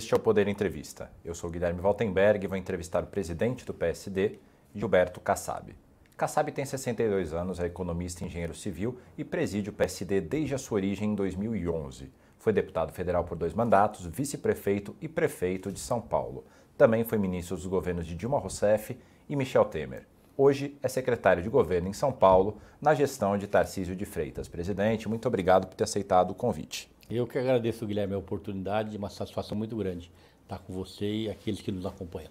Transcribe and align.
Este 0.00 0.14
é 0.14 0.16
o 0.16 0.20
Poder 0.20 0.48
Entrevista. 0.48 1.10
Eu 1.22 1.34
sou 1.34 1.50
Guilherme 1.50 1.78
Valtenberg 1.78 2.42
e 2.42 2.48
vou 2.48 2.56
entrevistar 2.56 3.04
o 3.04 3.06
presidente 3.06 3.66
do 3.66 3.74
PSD, 3.74 4.38
Gilberto 4.74 5.20
Kassab. 5.20 5.76
Kassab 6.16 6.50
tem 6.52 6.64
62 6.64 7.34
anos, 7.34 7.60
é 7.60 7.66
economista 7.66 8.24
e 8.24 8.26
engenheiro 8.26 8.54
civil 8.54 8.98
e 9.18 9.22
preside 9.22 9.68
o 9.68 9.74
PSD 9.74 10.22
desde 10.22 10.54
a 10.54 10.58
sua 10.58 10.76
origem 10.76 11.10
em 11.10 11.14
2011. 11.14 12.10
Foi 12.38 12.50
deputado 12.50 12.94
federal 12.94 13.24
por 13.24 13.36
dois 13.36 13.52
mandatos, 13.52 14.06
vice-prefeito 14.06 14.96
e 15.02 15.06
prefeito 15.06 15.70
de 15.70 15.78
São 15.78 16.00
Paulo. 16.00 16.46
Também 16.78 17.04
foi 17.04 17.18
ministro 17.18 17.54
dos 17.54 17.66
governos 17.66 18.06
de 18.06 18.14
Dilma 18.14 18.38
Rousseff 18.38 18.98
e 19.28 19.36
Michel 19.36 19.66
Temer. 19.66 20.06
Hoje 20.34 20.78
é 20.82 20.88
secretário 20.88 21.42
de 21.42 21.50
governo 21.50 21.88
em 21.88 21.92
São 21.92 22.10
Paulo, 22.10 22.56
na 22.80 22.94
gestão 22.94 23.36
de 23.36 23.46
Tarcísio 23.46 23.94
de 23.94 24.06
Freitas. 24.06 24.48
Presidente, 24.48 25.10
muito 25.10 25.28
obrigado 25.28 25.66
por 25.66 25.74
ter 25.74 25.84
aceitado 25.84 26.30
o 26.30 26.34
convite. 26.34 26.90
Eu 27.10 27.26
que 27.26 27.36
agradeço, 27.36 27.84
Guilherme, 27.84 28.14
a 28.14 28.18
oportunidade, 28.18 28.96
uma 28.96 29.10
satisfação 29.10 29.58
muito 29.58 29.74
grande 29.76 30.12
estar 30.44 30.58
com 30.60 30.72
você 30.72 31.04
e 31.04 31.30
aqueles 31.30 31.60
que 31.60 31.72
nos 31.72 31.84
acompanham. 31.84 32.30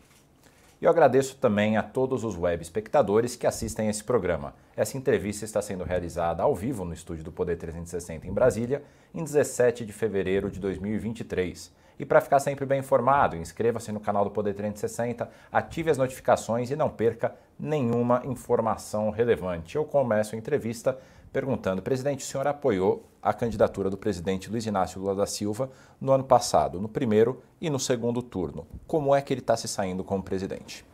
E 0.81 0.85
eu 0.85 0.89
agradeço 0.89 1.35
também 1.35 1.75
a 1.75 1.83
todos 1.83 2.23
os 2.23 2.37
web 2.37 2.63
espectadores 2.63 3.35
que 3.35 3.45
assistem 3.45 3.87
a 3.87 3.89
esse 3.89 4.01
programa. 4.01 4.53
Essa 4.77 4.97
entrevista 4.97 5.43
está 5.43 5.61
sendo 5.61 5.83
realizada 5.83 6.43
ao 6.43 6.55
vivo 6.55 6.85
no 6.85 6.93
estúdio 6.93 7.25
do 7.25 7.31
Poder 7.31 7.57
360 7.57 8.25
em 8.25 8.31
Brasília, 8.31 8.81
em 9.13 9.21
17 9.21 9.85
de 9.85 9.91
fevereiro 9.91 10.49
de 10.49 10.61
2023. 10.61 11.73
E 11.99 12.05
para 12.05 12.21
ficar 12.21 12.39
sempre 12.39 12.65
bem 12.65 12.79
informado, 12.79 13.35
inscreva-se 13.35 13.91
no 13.91 13.99
canal 13.99 14.23
do 14.23 14.31
Poder 14.31 14.53
360, 14.53 15.29
ative 15.51 15.91
as 15.91 15.97
notificações 15.97 16.71
e 16.71 16.77
não 16.77 16.89
perca 16.89 17.35
nenhuma 17.59 18.21
informação 18.25 19.09
relevante. 19.09 19.75
Eu 19.75 19.83
começo 19.83 20.35
a 20.35 20.37
entrevista 20.37 20.97
perguntando: 21.33 21.81
presidente, 21.81 22.23
o 22.23 22.27
senhor 22.27 22.47
apoiou 22.47 23.08
a 23.21 23.33
candidatura 23.33 23.89
do 23.89 23.97
presidente 23.97 24.49
Luiz 24.49 24.65
Inácio 24.65 25.01
Lula 25.01 25.15
da 25.15 25.25
Silva 25.25 25.69
no 25.99 26.11
ano 26.11 26.23
passado, 26.23 26.79
no 26.79 26.87
primeiro 26.87 27.41
e 27.59 27.69
no 27.69 27.79
segundo 27.79 28.21
turno. 28.21 28.65
Como 28.87 29.13
é 29.13 29.21
que 29.21 29.33
ele 29.33 29.41
está 29.41 29.57
se 29.57 29.67
saindo 29.67 30.03
como 30.03 30.23
presidente? 30.23 30.85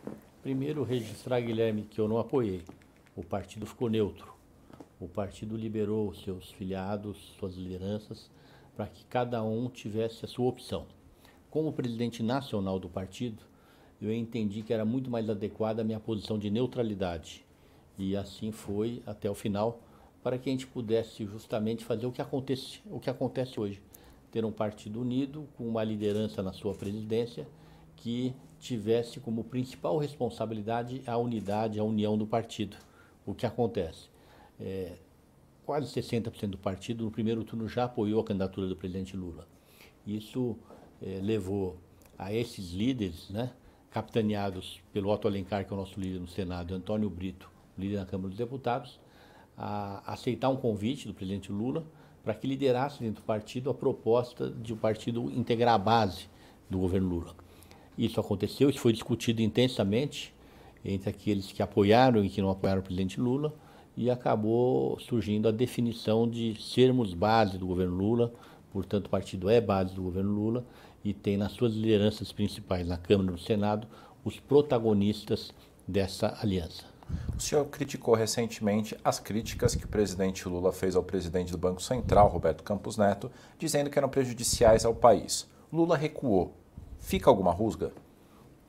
Primeiro, 0.42 0.84
registrar, 0.84 1.40
Guilherme, 1.40 1.84
que 1.84 2.00
eu 2.00 2.08
não 2.08 2.18
apoiei. 2.18 2.64
O 3.16 3.24
partido 3.24 3.66
ficou 3.66 3.90
neutro. 3.90 4.34
O 5.00 5.08
partido 5.08 5.56
liberou 5.56 6.14
seus 6.14 6.52
filiados, 6.52 7.36
suas 7.40 7.56
lideranças, 7.56 8.30
para 8.76 8.88
que 8.88 9.06
cada 9.06 9.44
um 9.44 9.70
tivesse 9.70 10.26
a 10.26 10.28
sua 10.28 10.48
opção. 10.48 10.86
Como 11.50 11.74
presidente 11.74 12.22
nacional 12.22 12.80
do 12.80 12.90
partido, 12.90 13.44
eu 14.02 14.14
entendi 14.14 14.62
que 14.62 14.74
era 14.74 14.84
muito 14.84 15.10
mais 15.10 15.30
adequada 15.30 15.82
a 15.82 15.86
minha 15.86 16.00
posição 16.00 16.38
de 16.38 16.50
neutralidade. 16.50 17.46
E 17.98 18.16
assim 18.16 18.52
foi 18.52 19.02
até 19.06 19.30
o 19.30 19.36
final 19.36 19.80
para 20.26 20.40
que 20.40 20.50
a 20.50 20.52
gente 20.52 20.66
pudesse 20.66 21.24
justamente 21.24 21.86
fazer 21.86 22.08
o 22.08 22.12
que 22.12 22.20
acontece, 22.20 22.80
o 22.90 23.00
que 23.00 23.12
acontece 23.12 23.60
hoje. 23.60 23.80
Ter 24.32 24.44
um 24.44 24.52
partido 24.52 25.00
unido, 25.00 25.48
com 25.56 25.68
uma 25.68 25.84
liderança 25.84 26.42
na 26.42 26.52
sua 26.52 26.74
presidência, 26.74 27.48
que 27.96 28.34
tivesse 28.60 29.20
como 29.20 29.44
principal 29.44 30.00
responsabilidade 30.00 31.04
a 31.06 31.16
unidade, 31.16 31.80
a 31.80 31.84
união 31.84 32.18
do 32.18 32.26
partido. 32.26 32.76
O 33.24 33.36
que 33.36 33.46
acontece? 33.46 34.10
É, 34.60 34.94
quase 35.64 35.94
60% 35.94 36.48
do 36.48 36.58
partido 36.58 37.06
no 37.06 37.12
primeiro 37.12 37.44
turno 37.44 37.70
já 37.70 37.84
apoiou 37.84 38.20
a 38.20 38.24
candidatura 38.24 38.68
do 38.68 38.76
presidente 38.76 39.16
Lula. 39.16 39.48
Isso 40.08 40.58
é, 41.04 41.20
levou 41.22 41.78
a 42.18 42.34
esses 42.34 42.72
líderes, 42.72 43.30
né, 43.30 43.52
capitaneados 43.92 44.82
pelo 44.92 45.12
Otto 45.12 45.28
Alencar, 45.28 45.68
que 45.68 45.72
é 45.72 45.76
o 45.76 45.80
nosso 45.80 46.00
líder 46.00 46.20
no 46.20 46.28
Senado, 46.28 46.74
e 46.74 46.76
Antônio 46.76 47.12
Brito, 47.12 47.48
líder 47.78 47.98
na 47.98 48.08
Câmara 48.08 48.30
dos 48.30 48.40
Deputados, 48.40 49.05
a 49.58 50.14
aceitar 50.14 50.50
um 50.50 50.56
convite 50.56 51.08
do 51.08 51.14
presidente 51.14 51.52
Lula 51.52 51.86
para 52.24 52.34
que 52.34 52.48
liderasse 52.48 53.00
dentro 53.02 53.22
do 53.22 53.26
partido 53.26 53.70
a 53.70 53.74
proposta 53.74 54.50
de 54.50 54.74
o 54.74 54.78
partido 54.78 55.32
integrar 55.32 55.76
a 55.76 55.78
base 55.78 56.28
do 56.70 56.80
governo 56.80 57.08
Lula. 57.08 57.36
Isso 57.98 58.20
aconteceu, 58.20 58.70
isso 58.70 58.80
foi 58.80 58.92
discutido 58.92 59.42
intensamente 59.42 60.34
entre 60.84 61.10
aqueles 61.10 61.52
que 61.52 61.62
apoiaram 61.62 62.24
e 62.24 62.30
que 62.30 62.42
não 62.42 62.50
apoiaram 62.50 62.82
o 62.82 62.84
presidente 62.84 63.20
Lula 63.20 63.54
e 63.96 64.10
acabou 64.10 65.00
surgindo 65.00 65.48
a 65.48 65.52
definição 65.52 66.30
de 66.30 66.62
sermos 66.62 67.14
base 67.14 67.58
do 67.58 67.66
governo 67.66 67.96
Lula, 67.96 68.34
portanto 68.72 69.06
o 69.06 69.10
partido 69.10 69.50
é 69.50 69.62
base 69.62 69.96
do 69.96 70.02
governo 70.02 70.32
Lula 70.32 70.66
e 71.04 71.14
tem 71.14 71.38
nas 71.38 71.54
suas 71.54 71.74
lideranças 71.74 72.32
principais 72.32 72.88
na 72.88 72.98
Câmara 72.98 73.30
e 73.30 73.32
no 73.32 73.40
Senado 73.40 73.88
os 74.24 74.40
protagonistas 74.40 75.54
dessa 75.88 76.38
aliança. 76.42 76.95
O 77.38 77.40
senhor 77.40 77.66
criticou 77.66 78.16
recentemente 78.16 78.98
as 79.04 79.20
críticas 79.20 79.76
que 79.76 79.86
o 79.86 79.88
presidente 79.88 80.48
Lula 80.48 80.72
fez 80.72 80.96
ao 80.96 81.04
presidente 81.04 81.52
do 81.52 81.58
Banco 81.58 81.82
Central, 81.82 82.30
Roberto 82.30 82.64
Campos 82.64 82.98
Neto, 82.98 83.32
dizendo 83.60 83.90
que 83.90 83.98
eram 83.98 84.10
prejudiciais 84.10 84.86
ao 84.86 84.96
país. 84.96 85.48
Lula 85.72 85.98
recuou. 85.98 86.54
Fica 87.00 87.30
alguma 87.30 87.52
rusga? 87.52 87.92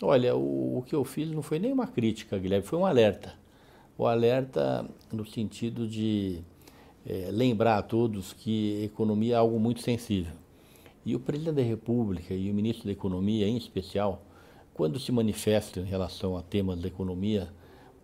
Olha, 0.03 0.37
o, 0.37 0.79
o 0.79 0.83
que 0.83 0.95
eu 0.95 1.05
fiz 1.05 1.31
não 1.31 1.43
foi 1.43 1.59
nem 1.59 1.73
uma 1.73 1.87
crítica, 1.87 2.39
Guilherme, 2.39 2.67
foi 2.67 2.79
um 2.79 2.85
alerta. 2.85 3.35
O 3.97 4.07
alerta 4.07 4.87
no 5.11 5.25
sentido 5.25 5.89
de 5.89 6.43
é, 7.07 7.29
lembrar 7.31 7.79
a 7.79 7.83
todos 7.83 8.33
que 8.33 8.85
economia 8.85 9.35
é 9.35 9.39
algo 9.39 9.59
muito 9.59 9.81
sensível. 9.81 10.35
E 11.05 11.15
o 11.15 11.21
presidente 11.21 11.55
da 11.55 11.63
República 11.63 12.35
e 12.35 12.51
o 12.51 12.55
ministro 12.55 12.87
da 12.87 12.93
Economia, 12.93 13.47
em 13.47 13.57
especial, 13.57 14.23
quando 14.75 14.99
se 14.99 15.13
manifestam 15.13 15.85
em 15.85 15.87
relação 15.87 16.37
a 16.37 16.43
temas 16.43 16.79
da 16.81 16.89
economia, 16.89 17.49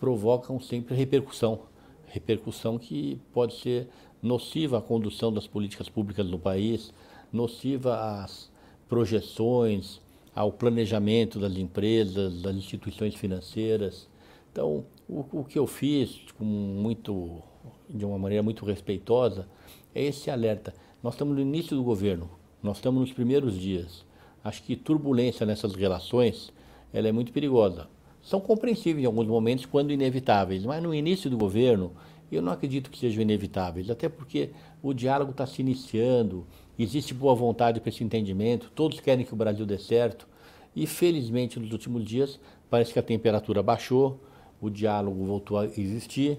provocam 0.02 0.58
sempre 0.58 0.96
repercussão. 0.96 1.60
Repercussão 2.08 2.76
que 2.76 3.20
pode 3.32 3.54
ser 3.60 3.86
nociva 4.20 4.78
à 4.78 4.80
condução 4.82 5.32
das 5.32 5.46
políticas 5.46 5.88
públicas 5.88 6.26
no 6.26 6.40
país, 6.40 6.92
nociva 7.32 8.20
às 8.20 8.50
projeções, 8.88 10.00
ao 10.34 10.50
planejamento 10.50 11.38
das 11.38 11.56
empresas, 11.56 12.42
das 12.42 12.56
instituições 12.56 13.14
financeiras. 13.14 14.08
Então, 14.50 14.84
o, 15.08 15.24
o 15.30 15.44
que 15.44 15.56
eu 15.56 15.68
fiz 15.68 16.18
com 16.36 16.44
muito, 16.44 17.40
de 17.88 18.04
uma 18.04 18.18
maneira 18.18 18.42
muito 18.42 18.64
respeitosa 18.64 19.46
é 19.94 20.02
esse 20.02 20.32
alerta. 20.32 20.74
Nós 21.00 21.14
estamos 21.14 21.36
no 21.36 21.40
início 21.40 21.76
do 21.76 21.84
governo, 21.84 22.28
nós 22.60 22.78
estamos 22.78 23.02
nos 23.02 23.12
primeiros 23.12 23.56
dias. 23.56 24.04
Acho 24.42 24.64
que 24.64 24.74
turbulência 24.74 25.46
nessas 25.46 25.76
relações 25.76 26.52
ela 26.92 27.06
é 27.06 27.12
muito 27.12 27.32
perigosa 27.32 27.86
são 28.22 28.40
compreensíveis 28.40 29.02
em 29.02 29.06
alguns 29.06 29.26
momentos 29.26 29.66
quando 29.66 29.92
inevitáveis, 29.92 30.64
mas 30.64 30.82
no 30.82 30.94
início 30.94 31.28
do 31.28 31.36
governo 31.36 31.92
eu 32.30 32.40
não 32.40 32.52
acredito 32.52 32.90
que 32.90 32.98
sejam 32.98 33.20
inevitáveis, 33.20 33.90
até 33.90 34.08
porque 34.08 34.50
o 34.82 34.94
diálogo 34.94 35.32
está 35.32 35.46
se 35.46 35.60
iniciando, 35.60 36.46
existe 36.78 37.12
boa 37.12 37.34
vontade 37.34 37.80
para 37.80 37.90
esse 37.90 38.02
entendimento, 38.02 38.70
todos 38.74 39.00
querem 39.00 39.24
que 39.24 39.34
o 39.34 39.36
Brasil 39.36 39.66
dê 39.66 39.76
certo 39.76 40.26
e 40.74 40.86
felizmente 40.86 41.60
nos 41.60 41.72
últimos 41.72 42.04
dias 42.04 42.40
parece 42.70 42.92
que 42.92 42.98
a 42.98 43.02
temperatura 43.02 43.62
baixou, 43.62 44.18
o 44.60 44.70
diálogo 44.70 45.24
voltou 45.26 45.58
a 45.58 45.66
existir, 45.66 46.38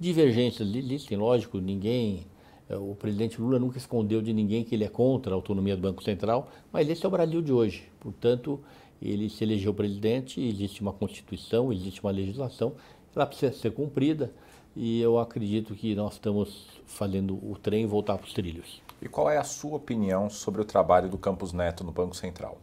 divergências 0.00 0.74
existem, 0.74 1.16
lógico, 1.16 1.58
ninguém 1.58 2.26
eh, 2.68 2.76
o 2.76 2.94
presidente 2.94 3.40
Lula 3.40 3.58
nunca 3.58 3.78
escondeu 3.78 4.20
de 4.20 4.32
ninguém 4.32 4.64
que 4.64 4.74
ele 4.74 4.84
é 4.84 4.88
contra 4.88 5.32
a 5.32 5.36
autonomia 5.36 5.76
do 5.76 5.82
Banco 5.82 6.02
Central, 6.02 6.50
mas 6.72 6.88
esse 6.88 7.04
é 7.04 7.08
o 7.08 7.10
Brasil 7.10 7.40
de 7.40 7.52
hoje. 7.52 7.84
Portanto, 7.98 8.60
ele 9.00 9.28
se 9.28 9.44
elegeu 9.44 9.72
presidente, 9.72 10.40
existe 10.40 10.80
uma 10.80 10.92
Constituição, 10.92 11.72
existe 11.72 12.02
uma 12.02 12.10
legislação, 12.10 12.74
ela 13.14 13.26
precisa 13.26 13.52
ser 13.52 13.72
cumprida 13.72 14.32
e 14.76 15.00
eu 15.00 15.18
acredito 15.18 15.74
que 15.74 15.94
nós 15.94 16.14
estamos 16.14 16.68
fazendo 16.86 17.34
o 17.34 17.56
trem 17.60 17.86
voltar 17.86 18.16
para 18.16 18.26
os 18.26 18.32
trilhos. 18.32 18.80
E 19.02 19.08
qual 19.08 19.30
é 19.30 19.36
a 19.36 19.44
sua 19.44 19.76
opinião 19.76 20.30
sobre 20.30 20.60
o 20.60 20.64
trabalho 20.64 21.08
do 21.08 21.18
Campos 21.18 21.52
Neto 21.52 21.82
no 21.84 21.92
Banco 21.92 22.16
Central? 22.16 22.58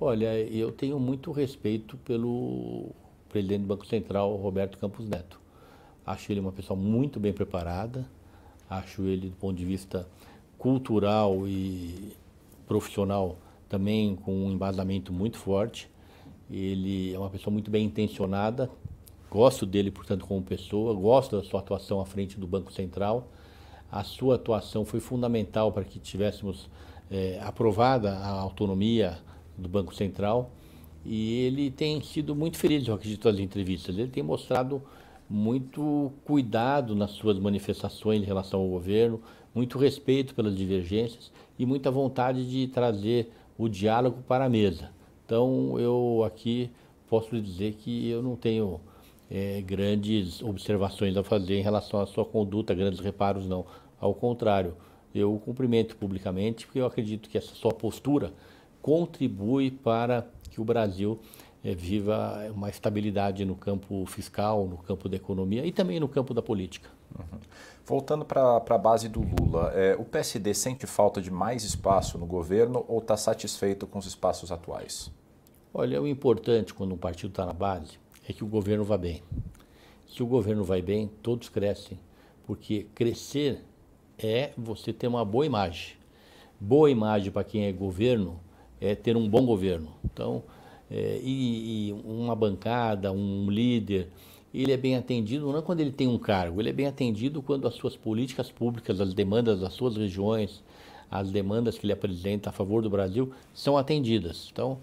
Olha, 0.00 0.38
eu 0.38 0.70
tenho 0.70 0.98
muito 0.98 1.32
respeito 1.32 1.96
pelo 1.98 2.90
presidente 3.28 3.62
do 3.62 3.66
Banco 3.66 3.86
Central, 3.86 4.36
Roberto 4.36 4.78
Campos 4.78 5.08
Neto. 5.08 5.40
Acho 6.06 6.32
ele 6.32 6.40
uma 6.40 6.52
pessoa 6.52 6.78
muito 6.78 7.18
bem 7.18 7.32
preparada. 7.32 8.06
Acho 8.70 9.02
ele, 9.02 9.30
do 9.30 9.36
ponto 9.36 9.56
de 9.56 9.64
vista 9.64 10.06
cultural 10.56 11.46
e 11.46 12.12
profissional, 12.66 13.36
também 13.68 14.16
com 14.16 14.46
um 14.46 14.50
embasamento 14.50 15.12
muito 15.12 15.36
forte. 15.38 15.90
Ele 16.50 17.12
é 17.12 17.18
uma 17.18 17.30
pessoa 17.30 17.52
muito 17.52 17.70
bem 17.70 17.84
intencionada. 17.84 18.70
Gosto 19.30 19.66
dele, 19.66 19.90
portanto, 19.90 20.24
como 20.26 20.42
pessoa. 20.42 20.94
Gosto 20.94 21.36
da 21.36 21.44
sua 21.44 21.60
atuação 21.60 22.00
à 22.00 22.06
frente 22.06 22.40
do 22.40 22.46
Banco 22.46 22.72
Central. 22.72 23.28
A 23.90 24.02
sua 24.02 24.36
atuação 24.36 24.84
foi 24.84 25.00
fundamental 25.00 25.70
para 25.72 25.84
que 25.84 25.98
tivéssemos 25.98 26.68
é, 27.10 27.38
aprovada 27.42 28.12
a 28.12 28.30
autonomia 28.30 29.18
do 29.56 29.68
Banco 29.68 29.94
Central. 29.94 30.50
E 31.04 31.40
ele 31.42 31.70
tem 31.70 32.00
sido 32.02 32.34
muito 32.34 32.56
feliz, 32.56 32.86
eu 32.86 32.94
acredito, 32.94 33.30
nas 33.30 33.38
entrevistas. 33.38 33.96
Ele 33.96 34.08
tem 34.08 34.22
mostrado 34.22 34.82
muito 35.28 36.10
cuidado 36.24 36.94
nas 36.96 37.10
suas 37.10 37.38
manifestações 37.38 38.22
em 38.22 38.24
relação 38.24 38.60
ao 38.60 38.68
governo, 38.68 39.20
muito 39.54 39.78
respeito 39.78 40.34
pelas 40.34 40.56
divergências 40.56 41.30
e 41.58 41.66
muita 41.66 41.90
vontade 41.90 42.48
de 42.48 42.66
trazer 42.68 43.30
o 43.58 43.68
diálogo 43.68 44.22
para 44.26 44.44
a 44.44 44.48
mesa. 44.48 44.90
Então, 45.26 45.78
eu 45.78 46.22
aqui 46.24 46.70
posso 47.08 47.38
dizer 47.40 47.74
que 47.74 48.08
eu 48.08 48.22
não 48.22 48.36
tenho 48.36 48.80
é, 49.30 49.60
grandes 49.60 50.40
observações 50.42 51.16
a 51.16 51.24
fazer 51.24 51.58
em 51.58 51.62
relação 51.62 52.00
à 52.00 52.06
sua 52.06 52.24
conduta, 52.24 52.74
grandes 52.74 53.00
reparos, 53.00 53.46
não. 53.46 53.66
Ao 54.00 54.14
contrário, 54.14 54.74
eu 55.14 55.34
o 55.34 55.40
cumprimento 55.40 55.96
publicamente 55.96 56.66
porque 56.66 56.80
eu 56.80 56.86
acredito 56.86 57.28
que 57.28 57.36
essa 57.36 57.54
sua 57.54 57.72
postura 57.72 58.32
contribui 58.80 59.70
para 59.70 60.26
que 60.50 60.60
o 60.60 60.64
Brasil 60.64 61.18
viva 61.62 62.50
uma 62.54 62.68
estabilidade 62.68 63.44
no 63.44 63.56
campo 63.56 64.04
fiscal, 64.06 64.66
no 64.66 64.78
campo 64.78 65.08
da 65.08 65.16
economia 65.16 65.64
e 65.66 65.72
também 65.72 65.98
no 65.98 66.08
campo 66.08 66.32
da 66.32 66.42
política. 66.42 66.88
Uhum. 67.18 67.38
Voltando 67.84 68.24
para 68.24 68.56
a 68.56 68.78
base 68.78 69.08
do 69.08 69.20
Lula, 69.20 69.72
é, 69.74 69.96
o 69.96 70.04
PSD 70.04 70.52
sente 70.54 70.86
falta 70.86 71.22
de 71.22 71.30
mais 71.30 71.64
espaço 71.64 72.18
no 72.18 72.26
governo 72.26 72.84
ou 72.86 72.98
está 72.98 73.16
satisfeito 73.16 73.86
com 73.86 73.98
os 73.98 74.06
espaços 74.06 74.52
atuais? 74.52 75.10
Olha, 75.72 76.00
o 76.00 76.06
importante 76.06 76.74
quando 76.74 76.92
um 76.94 76.98
partido 76.98 77.30
está 77.30 77.46
na 77.46 77.52
base 77.52 77.98
é 78.28 78.32
que 78.32 78.44
o 78.44 78.46
governo 78.46 78.84
vá 78.84 78.98
bem. 78.98 79.22
Se 80.06 80.22
o 80.22 80.26
governo 80.26 80.64
vai 80.64 80.82
bem, 80.82 81.10
todos 81.22 81.48
crescem, 81.48 81.98
porque 82.46 82.86
crescer 82.94 83.64
é 84.18 84.52
você 84.56 84.92
ter 84.92 85.06
uma 85.06 85.24
boa 85.24 85.46
imagem. 85.46 85.94
Boa 86.60 86.90
imagem 86.90 87.30
para 87.30 87.44
quem 87.44 87.66
é 87.66 87.72
governo 87.72 88.40
é 88.80 88.94
ter 88.94 89.16
um 89.16 89.28
bom 89.28 89.46
governo. 89.46 89.94
Então, 90.04 90.42
é, 90.90 91.20
e, 91.22 91.88
e, 91.88 91.92
uma 91.92 92.34
bancada, 92.34 93.12
um 93.12 93.50
líder, 93.50 94.08
ele 94.52 94.72
é 94.72 94.76
bem 94.76 94.96
atendido 94.96 95.52
não 95.52 95.62
quando 95.62 95.80
ele 95.80 95.92
tem 95.92 96.08
um 96.08 96.18
cargo, 96.18 96.60
ele 96.60 96.70
é 96.70 96.72
bem 96.72 96.86
atendido 96.86 97.42
quando 97.42 97.68
as 97.68 97.74
suas 97.74 97.96
políticas 97.96 98.50
públicas, 98.50 99.00
as 99.00 99.12
demandas 99.12 99.60
das 99.60 99.74
suas 99.74 99.96
regiões, 99.96 100.62
as 101.10 101.30
demandas 101.30 101.78
que 101.78 101.86
ele 101.86 101.92
apresenta 101.92 102.50
a 102.50 102.52
favor 102.52 102.82
do 102.82 102.90
Brasil 102.90 103.32
são 103.52 103.76
atendidas. 103.76 104.48
Então, 104.52 104.78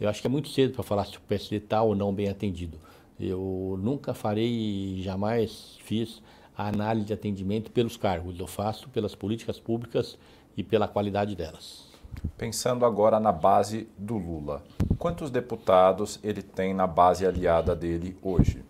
eu 0.00 0.08
acho 0.08 0.20
que 0.20 0.26
é 0.26 0.30
muito 0.30 0.48
cedo 0.48 0.72
para 0.72 0.82
falar 0.82 1.04
se 1.04 1.16
o 1.16 1.20
PSD 1.22 1.56
está 1.56 1.82
ou 1.82 1.94
não 1.94 2.12
bem 2.12 2.28
atendido. 2.28 2.78
Eu 3.18 3.78
nunca 3.82 4.14
farei 4.14 5.00
jamais 5.02 5.76
fiz 5.84 6.22
a 6.56 6.68
análise 6.68 7.06
de 7.06 7.12
atendimento 7.12 7.70
pelos 7.70 7.96
cargos, 7.96 8.38
eu 8.38 8.46
faço 8.46 8.88
pelas 8.88 9.14
políticas 9.14 9.58
públicas 9.58 10.18
e 10.56 10.62
pela 10.62 10.88
qualidade 10.88 11.36
delas. 11.36 11.89
Pensando 12.36 12.86
agora 12.86 13.20
na 13.20 13.32
base 13.32 13.86
do 13.98 14.16
Lula, 14.16 14.64
quantos 14.98 15.30
deputados 15.30 16.18
ele 16.22 16.42
tem 16.42 16.72
na 16.72 16.86
base 16.86 17.26
aliada 17.26 17.76
dele 17.76 18.16
hoje? 18.22 18.64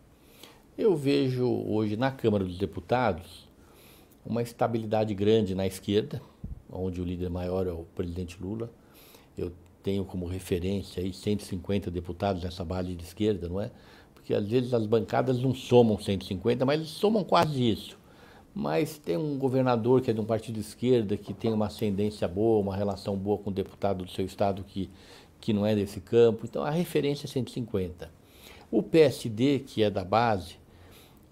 Eu 0.76 0.96
vejo 0.96 1.46
hoje 1.46 1.96
na 1.96 2.10
Câmara 2.10 2.44
dos 2.44 2.58
Deputados 2.58 3.48
uma 4.26 4.42
estabilidade 4.42 5.14
grande 5.14 5.54
na 5.54 5.66
esquerda, 5.66 6.20
onde 6.68 7.00
o 7.00 7.04
líder 7.04 7.30
maior 7.30 7.66
é 7.66 7.70
o 7.70 7.84
presidente 7.94 8.42
Lula. 8.42 8.70
Eu 9.38 9.52
tenho 9.82 10.04
como 10.04 10.26
referência 10.26 11.02
aí 11.02 11.12
150 11.12 11.90
deputados 11.90 12.42
nessa 12.42 12.64
base 12.64 12.94
de 12.94 13.04
esquerda, 13.04 13.48
não 13.48 13.60
é? 13.60 13.70
Porque 14.14 14.34
às 14.34 14.46
vezes 14.48 14.74
as 14.74 14.86
bancadas 14.86 15.40
não 15.40 15.54
somam 15.54 15.98
150, 15.98 16.64
mas 16.66 16.88
somam 16.88 17.22
quase 17.22 17.70
isso 17.70 17.99
mas 18.54 18.98
tem 18.98 19.16
um 19.16 19.38
governador 19.38 20.00
que 20.00 20.10
é 20.10 20.14
de 20.14 20.20
um 20.20 20.24
partido 20.24 20.54
de 20.54 20.60
esquerda, 20.60 21.16
que 21.16 21.32
tem 21.32 21.52
uma 21.52 21.66
ascendência 21.66 22.26
boa, 22.26 22.60
uma 22.60 22.76
relação 22.76 23.16
boa 23.16 23.38
com 23.38 23.50
o 23.50 23.52
deputado 23.52 24.04
do 24.04 24.10
seu 24.10 24.24
estado 24.24 24.64
que, 24.64 24.90
que 25.40 25.52
não 25.52 25.64
é 25.64 25.74
desse 25.74 26.00
campo. 26.00 26.44
Então 26.44 26.62
a 26.62 26.70
referência 26.70 27.26
é 27.26 27.28
150. 27.28 28.10
O 28.70 28.82
PSD, 28.82 29.60
que 29.60 29.82
é 29.82 29.90
da 29.90 30.04
base, 30.04 30.56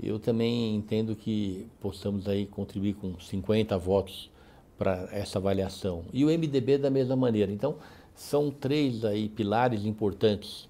eu 0.00 0.18
também 0.18 0.76
entendo 0.76 1.16
que 1.16 1.66
possamos 1.80 2.28
aí 2.28 2.46
contribuir 2.46 2.94
com 2.94 3.18
50 3.18 3.76
votos 3.78 4.30
para 4.78 5.08
essa 5.12 5.38
avaliação. 5.38 6.04
E 6.12 6.24
o 6.24 6.28
MDB 6.28 6.78
da 6.78 6.88
mesma 6.88 7.16
maneira. 7.16 7.50
Então, 7.50 7.76
são 8.14 8.50
três 8.50 9.04
aí 9.04 9.28
pilares 9.28 9.84
importantes. 9.84 10.68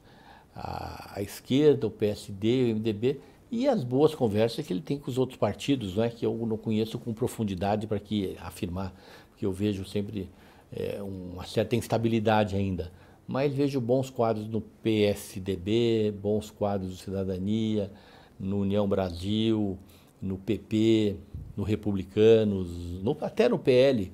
A, 0.55 1.17
a 1.17 1.23
esquerda, 1.23 1.87
o 1.87 1.91
PSD 1.91 2.69
e 2.69 2.73
o 2.73 2.77
MDB 2.77 3.21
e 3.50 3.67
as 3.67 3.83
boas 3.83 4.15
conversas 4.15 4.67
que 4.67 4.73
ele 4.73 4.83
tem 4.83 4.99
com 4.99 5.11
os 5.11 5.19
outros 5.19 5.39
partidos, 5.39 5.97
né, 5.97 6.11
que 6.11 6.25
eu 6.25 6.37
não 6.47 6.56
conheço 6.56 6.99
com 6.99 7.12
profundidade 7.15 7.87
para 7.87 7.99
que 7.99 8.37
afirmar, 8.41 8.95
porque 9.31 9.47
eu 9.47 9.53
vejo 9.53 9.85
sempre 9.85 10.29
é, 10.73 11.03
uma 11.03 11.45
certa 11.45 11.75
instabilidade 11.75 12.56
ainda. 12.56 12.93
Mas 13.27 13.53
vejo 13.53 13.81
bons 13.81 14.11
quadros 14.11 14.49
no 14.49 14.61
PSDB, 14.61 16.15
bons 16.21 16.50
quadros 16.50 16.91
do 16.91 16.97
Cidadania, 16.97 17.91
no 18.39 18.61
União 18.61 18.89
Brasil, 18.89 19.79
no 20.21 20.39
PP, 20.39 21.17
no 21.56 21.62
Republicanos, 21.62 22.69
no, 23.03 23.17
até 23.21 23.49
no 23.49 23.59
PL, 23.59 24.12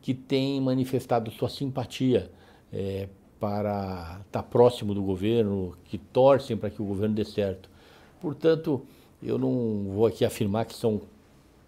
que 0.00 0.14
tem 0.14 0.60
manifestado 0.60 1.30
sua 1.30 1.48
simpatia 1.48 2.30
é, 2.72 3.08
para 3.38 4.20
estar 4.26 4.42
próximo 4.44 4.94
do 4.94 5.02
governo, 5.02 5.76
que 5.84 5.98
torcem 5.98 6.56
para 6.56 6.70
que 6.70 6.80
o 6.80 6.84
governo 6.84 7.14
dê 7.14 7.24
certo. 7.24 7.70
Portanto, 8.20 8.82
eu 9.22 9.38
não 9.38 9.84
vou 9.90 10.06
aqui 10.06 10.24
afirmar 10.24 10.64
que 10.64 10.74
são 10.74 11.00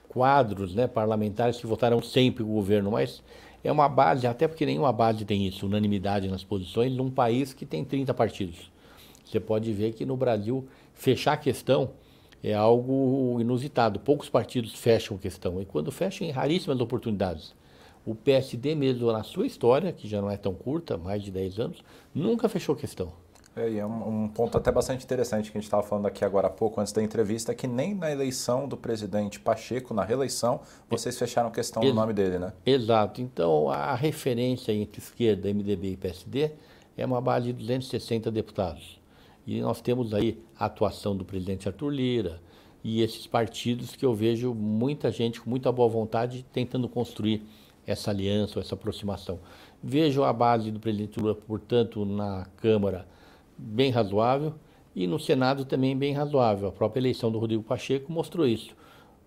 quadros 0.08 0.74
né, 0.74 0.86
parlamentares 0.86 1.58
que 1.58 1.66
votaram 1.66 2.02
sempre 2.02 2.42
o 2.42 2.46
governo, 2.46 2.90
mas 2.92 3.22
é 3.62 3.70
uma 3.70 3.88
base, 3.88 4.26
até 4.26 4.48
porque 4.48 4.64
nenhuma 4.64 4.92
base 4.92 5.24
tem 5.24 5.46
isso, 5.46 5.66
unanimidade 5.66 6.28
nas 6.28 6.44
posições, 6.44 6.92
num 6.92 7.10
país 7.10 7.52
que 7.52 7.66
tem 7.66 7.84
30 7.84 8.14
partidos. 8.14 8.70
Você 9.24 9.38
pode 9.38 9.72
ver 9.72 9.92
que 9.92 10.06
no 10.06 10.16
Brasil, 10.16 10.66
fechar 10.94 11.32
a 11.32 11.36
questão 11.36 11.90
é 12.42 12.54
algo 12.54 13.38
inusitado. 13.40 14.00
Poucos 14.00 14.30
partidos 14.30 14.74
fecham 14.74 15.16
a 15.16 15.20
questão, 15.20 15.60
e 15.60 15.66
quando 15.66 15.92
fecham, 15.92 16.26
em 16.26 16.30
raríssimas 16.30 16.80
oportunidades. 16.80 17.54
O 18.06 18.14
PSD 18.14 18.74
mesmo, 18.74 19.12
na 19.12 19.22
sua 19.22 19.46
história, 19.46 19.92
que 19.92 20.08
já 20.08 20.22
não 20.22 20.30
é 20.30 20.36
tão 20.36 20.54
curta, 20.54 20.96
mais 20.96 21.22
de 21.22 21.30
10 21.30 21.58
anos, 21.58 21.84
nunca 22.14 22.48
fechou 22.48 22.74
a 22.74 22.78
questão. 22.78 23.12
É, 23.58 23.70
e 23.70 23.78
é 23.78 23.84
um, 23.84 24.24
um, 24.24 24.28
ponto 24.28 24.56
até 24.56 24.70
bastante 24.70 25.04
interessante 25.04 25.50
que 25.50 25.58
a 25.58 25.60
gente 25.60 25.66
estava 25.66 25.82
falando 25.82 26.06
aqui 26.06 26.24
agora 26.24 26.46
há 26.46 26.50
pouco, 26.50 26.80
antes 26.80 26.92
da 26.92 27.02
entrevista, 27.02 27.52
que 27.52 27.66
nem 27.66 27.92
na 27.92 28.08
eleição 28.08 28.68
do 28.68 28.76
presidente 28.76 29.40
Pacheco, 29.40 29.92
na 29.92 30.04
reeleição, 30.04 30.60
vocês 30.88 31.18
fecharam 31.18 31.50
questão 31.50 31.82
do 31.82 31.92
nome 31.92 32.12
dele, 32.12 32.38
né? 32.38 32.52
Exato. 32.64 33.20
Então, 33.20 33.68
a 33.68 33.96
referência 33.96 34.72
entre 34.72 35.00
esquerda, 35.00 35.52
MDB 35.52 35.92
e 35.92 35.96
PSD 35.96 36.52
é 36.96 37.04
uma 37.04 37.20
base 37.20 37.46
de 37.46 37.52
260 37.54 38.30
deputados. 38.30 39.00
E 39.44 39.60
nós 39.60 39.80
temos 39.80 40.14
aí 40.14 40.40
a 40.56 40.66
atuação 40.66 41.16
do 41.16 41.24
presidente 41.24 41.66
Arthur 41.66 41.90
Lira 41.90 42.40
e 42.84 43.02
esses 43.02 43.26
partidos 43.26 43.96
que 43.96 44.06
eu 44.06 44.14
vejo 44.14 44.54
muita 44.54 45.10
gente 45.10 45.40
com 45.40 45.50
muita 45.50 45.72
boa 45.72 45.88
vontade 45.88 46.46
tentando 46.52 46.88
construir 46.88 47.42
essa 47.84 48.10
aliança, 48.10 48.60
essa 48.60 48.74
aproximação. 48.74 49.40
Vejo 49.82 50.22
a 50.22 50.32
base 50.32 50.70
do 50.70 50.78
presidente 50.78 51.18
Lula, 51.18 51.34
portanto, 51.34 52.04
na 52.04 52.46
Câmara 52.56 53.06
bem 53.58 53.90
razoável 53.90 54.54
e 54.94 55.06
no 55.06 55.18
Senado 55.18 55.64
também 55.64 55.96
bem 55.96 56.12
razoável. 56.12 56.68
A 56.68 56.72
própria 56.72 57.00
eleição 57.00 57.30
do 57.30 57.38
Rodrigo 57.38 57.62
Pacheco 57.62 58.10
mostrou 58.12 58.46
isso, 58.46 58.74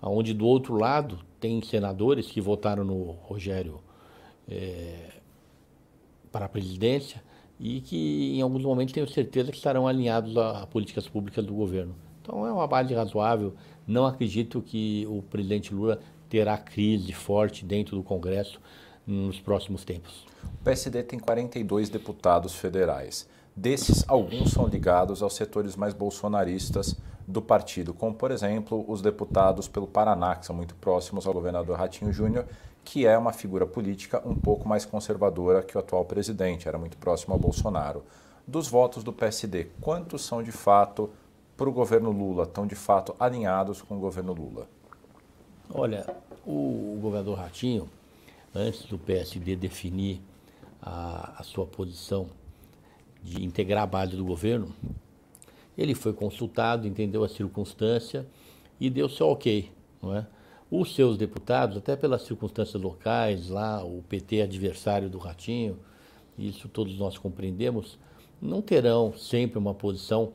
onde 0.01 0.33
do 0.33 0.45
outro 0.45 0.75
lado 0.75 1.19
tem 1.39 1.61
senadores 1.61 2.27
que 2.27 2.39
votaram 2.39 2.83
no 2.83 3.11
Rogério 3.11 3.79
é, 4.47 5.11
para 6.31 6.45
a 6.45 6.49
presidência 6.49 7.21
e 7.59 7.81
que 7.81 8.37
em 8.37 8.41
alguns 8.41 8.63
momentos 8.63 8.93
tenho 8.93 9.07
certeza 9.07 9.51
que 9.51 9.57
estarão 9.57 9.87
alinhados 9.87 10.35
a, 10.37 10.63
a 10.63 10.67
políticas 10.67 11.07
públicas 11.07 11.45
do 11.45 11.53
governo. 11.53 11.95
Então 12.21 12.45
é 12.45 12.51
uma 12.51 12.67
base 12.67 12.93
razoável. 12.93 13.53
Não 13.85 14.05
acredito 14.05 14.61
que 14.61 15.05
o 15.09 15.21
presidente 15.23 15.73
Lula 15.73 15.99
terá 16.29 16.57
crise 16.57 17.11
forte 17.11 17.65
dentro 17.65 17.95
do 17.95 18.03
Congresso 18.03 18.59
nos 19.05 19.39
próximos 19.39 19.83
tempos. 19.83 20.25
O 20.43 20.63
PSD 20.63 21.03
tem 21.03 21.19
42 21.19 21.89
deputados 21.89 22.55
federais. 22.55 23.27
Desses, 23.55 24.05
alguns 24.07 24.51
são 24.51 24.65
ligados 24.67 25.21
aos 25.21 25.35
setores 25.35 25.75
mais 25.75 25.93
bolsonaristas 25.93 26.95
do 27.27 27.41
partido, 27.41 27.93
como, 27.93 28.13
por 28.13 28.31
exemplo, 28.31 28.83
os 28.87 29.01
deputados 29.01 29.67
pelo 29.67 29.87
Paraná, 29.87 30.35
que 30.35 30.45
são 30.45 30.55
muito 30.55 30.73
próximos 30.75 31.27
ao 31.27 31.33
governador 31.33 31.77
Ratinho 31.77 32.11
Júnior, 32.11 32.45
que 32.83 33.05
é 33.05 33.17
uma 33.17 33.33
figura 33.33 33.65
política 33.65 34.21
um 34.25 34.35
pouco 34.35 34.67
mais 34.67 34.85
conservadora 34.85 35.61
que 35.61 35.77
o 35.77 35.79
atual 35.79 36.05
presidente, 36.05 36.67
era 36.67 36.77
muito 36.77 36.97
próximo 36.97 37.33
ao 37.33 37.39
Bolsonaro. 37.39 38.03
Dos 38.47 38.67
votos 38.67 39.03
do 39.03 39.13
PSD, 39.13 39.67
quantos 39.79 40.23
são 40.23 40.41
de 40.41 40.51
fato 40.51 41.09
para 41.55 41.69
o 41.69 41.71
governo 41.71 42.11
Lula 42.11 42.43
estão 42.43 42.65
de 42.65 42.75
fato 42.75 43.15
alinhados 43.19 43.81
com 43.81 43.97
o 43.97 43.99
governo 43.99 44.33
Lula? 44.33 44.67
Olha, 45.73 46.05
o, 46.45 46.95
o 46.95 46.99
governador 47.01 47.37
Ratinho, 47.37 47.87
antes 48.53 48.85
do 48.85 48.97
PSD 48.97 49.55
definir 49.55 50.21
a, 50.81 51.35
a 51.37 51.43
sua 51.43 51.65
posição 51.65 52.27
de 53.23 53.43
integrar 53.43 53.83
a 53.83 53.87
base 53.87 54.15
do 54.15 54.25
governo, 54.25 54.73
ele 55.77 55.95
foi 55.95 56.13
consultado, 56.13 56.87
entendeu 56.87 57.23
a 57.23 57.29
circunstância 57.29 58.27
e 58.79 58.89
deu 58.89 59.07
seu 59.07 59.27
ok. 59.27 59.71
Não 60.01 60.15
é? 60.15 60.25
Os 60.69 60.95
seus 60.95 61.17
deputados, 61.17 61.77
até 61.77 61.95
pelas 61.95 62.21
circunstâncias 62.23 62.81
locais, 62.81 63.49
lá 63.49 63.83
o 63.83 64.01
PT 64.07 64.41
adversário 64.41 65.09
do 65.09 65.17
Ratinho, 65.17 65.77
isso 66.37 66.69
todos 66.69 66.97
nós 66.97 67.17
compreendemos, 67.17 67.99
não 68.41 68.61
terão 68.61 69.13
sempre 69.13 69.59
uma 69.59 69.73
posição 69.73 70.33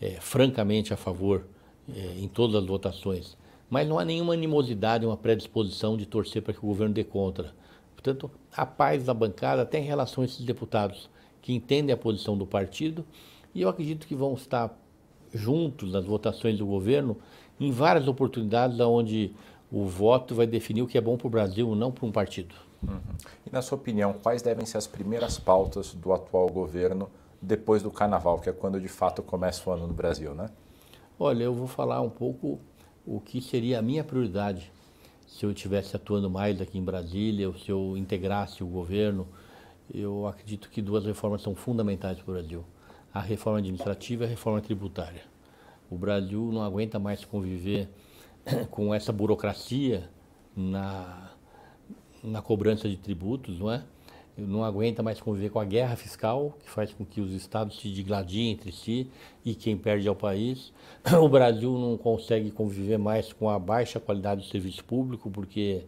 é, 0.00 0.20
francamente 0.20 0.92
a 0.92 0.96
favor 0.96 1.46
é, 1.88 2.18
em 2.18 2.28
todas 2.28 2.56
as 2.56 2.66
votações. 2.66 3.36
Mas 3.68 3.88
não 3.88 3.98
há 3.98 4.04
nenhuma 4.04 4.34
animosidade, 4.34 5.06
uma 5.06 5.16
predisposição 5.16 5.96
de 5.96 6.06
torcer 6.06 6.42
para 6.42 6.52
que 6.52 6.60
o 6.60 6.68
governo 6.68 6.94
dê 6.94 7.04
contra. 7.04 7.54
Portanto, 7.94 8.30
a 8.52 8.66
paz 8.66 9.04
da 9.04 9.14
bancada 9.14 9.62
até 9.62 9.78
em 9.78 9.84
relação 9.84 10.22
a 10.22 10.24
esses 10.26 10.44
deputados 10.44 11.08
que 11.40 11.52
entendem 11.52 11.92
a 11.92 11.96
posição 11.96 12.36
do 12.36 12.46
partido 12.46 13.04
e 13.54 13.62
eu 13.62 13.68
acredito 13.68 14.06
que 14.06 14.14
vão 14.14 14.34
estar 14.34 14.76
juntos 15.32 15.92
nas 15.92 16.04
votações 16.04 16.58
do 16.58 16.66
governo 16.66 17.16
em 17.58 17.70
várias 17.70 18.08
oportunidades 18.08 18.78
onde 18.80 19.32
o 19.70 19.84
voto 19.84 20.34
vai 20.34 20.46
definir 20.46 20.82
o 20.82 20.86
que 20.86 20.98
é 20.98 21.00
bom 21.00 21.16
para 21.16 21.26
o 21.26 21.30
Brasil, 21.30 21.74
não 21.74 21.92
para 21.92 22.06
um 22.06 22.12
partido. 22.12 22.54
Uhum. 22.82 22.98
E 23.46 23.50
na 23.50 23.62
sua 23.62 23.76
opinião, 23.76 24.12
quais 24.12 24.42
devem 24.42 24.64
ser 24.66 24.78
as 24.78 24.86
primeiras 24.86 25.38
pautas 25.38 25.94
do 25.94 26.12
atual 26.12 26.48
governo 26.48 27.10
depois 27.40 27.82
do 27.82 27.90
Carnaval, 27.90 28.38
que 28.38 28.48
é 28.48 28.52
quando 28.52 28.80
de 28.80 28.88
fato 28.88 29.22
começa 29.22 29.68
o 29.68 29.72
ano 29.72 29.86
no 29.86 29.94
Brasil, 29.94 30.34
né? 30.34 30.48
Olha, 31.18 31.44
eu 31.44 31.54
vou 31.54 31.66
falar 31.66 32.00
um 32.00 32.10
pouco 32.10 32.58
o 33.06 33.20
que 33.20 33.40
seria 33.40 33.78
a 33.78 33.82
minha 33.82 34.02
prioridade 34.02 34.72
se 35.26 35.44
eu 35.44 35.50
estivesse 35.52 35.94
atuando 35.94 36.28
mais 36.28 36.60
aqui 36.60 36.76
em 36.78 36.82
Brasília, 36.82 37.48
ou 37.48 37.56
se 37.56 37.70
eu 37.70 37.96
integrasse 37.96 38.64
o 38.64 38.66
governo. 38.66 39.28
Eu 39.92 40.26
acredito 40.26 40.70
que 40.70 40.80
duas 40.80 41.04
reformas 41.04 41.42
são 41.42 41.54
fundamentais 41.54 42.18
para 42.18 42.30
o 42.30 42.34
Brasil: 42.34 42.64
a 43.12 43.20
reforma 43.20 43.58
administrativa 43.58 44.24
e 44.24 44.26
a 44.26 44.30
reforma 44.30 44.60
tributária. 44.60 45.22
O 45.90 45.96
Brasil 45.96 46.50
não 46.52 46.62
aguenta 46.62 46.98
mais 46.98 47.24
conviver 47.24 47.88
com 48.70 48.94
essa 48.94 49.12
burocracia 49.12 50.08
na, 50.56 51.32
na 52.22 52.40
cobrança 52.40 52.88
de 52.88 52.96
tributos, 52.96 53.58
não 53.58 53.72
é? 53.72 53.82
Não 54.38 54.64
aguenta 54.64 55.02
mais 55.02 55.20
conviver 55.20 55.50
com 55.50 55.58
a 55.58 55.64
guerra 55.64 55.96
fiscal, 55.96 56.56
que 56.60 56.70
faz 56.70 56.94
com 56.94 57.04
que 57.04 57.20
os 57.20 57.32
estados 57.32 57.78
se 57.80 57.90
digladiem 57.90 58.52
entre 58.52 58.70
si 58.72 59.10
e 59.44 59.54
quem 59.54 59.76
perde 59.76 60.06
é 60.06 60.10
o 60.10 60.14
país. 60.14 60.72
O 61.20 61.28
Brasil 61.28 61.76
não 61.76 61.96
consegue 61.96 62.50
conviver 62.52 62.96
mais 62.96 63.32
com 63.32 63.50
a 63.50 63.58
baixa 63.58 63.98
qualidade 63.98 64.42
do 64.42 64.46
serviço 64.46 64.84
público, 64.84 65.28
porque 65.28 65.84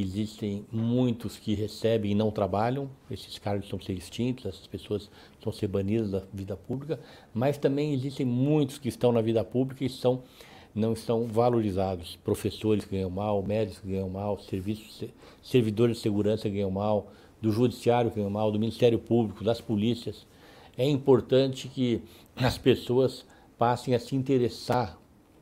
existem 0.00 0.64
muitos 0.70 1.36
que 1.36 1.54
recebem 1.54 2.12
e 2.12 2.14
não 2.14 2.30
trabalham, 2.30 2.90
esses 3.10 3.38
cargos 3.38 3.64
estão 3.64 3.80
ser 3.80 3.94
extintos, 3.94 4.46
essas 4.46 4.66
pessoas 4.66 5.10
estão 5.38 5.52
ser 5.52 5.68
banidas 5.68 6.10
da 6.10 6.22
vida 6.32 6.56
pública, 6.56 7.00
mas 7.32 7.56
também 7.56 7.94
existem 7.94 8.26
muitos 8.26 8.78
que 8.78 8.88
estão 8.88 9.12
na 9.12 9.20
vida 9.20 9.42
pública 9.42 9.84
e 9.84 9.88
são 9.88 10.22
não 10.74 10.92
estão 10.92 11.26
valorizados. 11.26 12.16
Professores 12.16 12.84
ganham 12.84 13.10
mal, 13.10 13.42
médicos 13.42 13.80
ganham 13.84 14.08
mal, 14.08 14.38
serviços, 14.38 15.04
servidores 15.42 15.96
de 15.96 16.02
segurança 16.02 16.48
ganham 16.48 16.70
mal, 16.70 17.10
do 17.40 17.50
judiciário 17.50 18.12
ganham 18.14 18.30
mal, 18.30 18.52
do 18.52 18.58
Ministério 18.58 18.98
Público, 18.98 19.42
das 19.42 19.60
polícias. 19.60 20.26
É 20.76 20.88
importante 20.88 21.68
que 21.68 22.02
as 22.36 22.58
pessoas 22.58 23.24
passem 23.56 23.94
a 23.94 23.98
se 23.98 24.14
interessar 24.14 24.98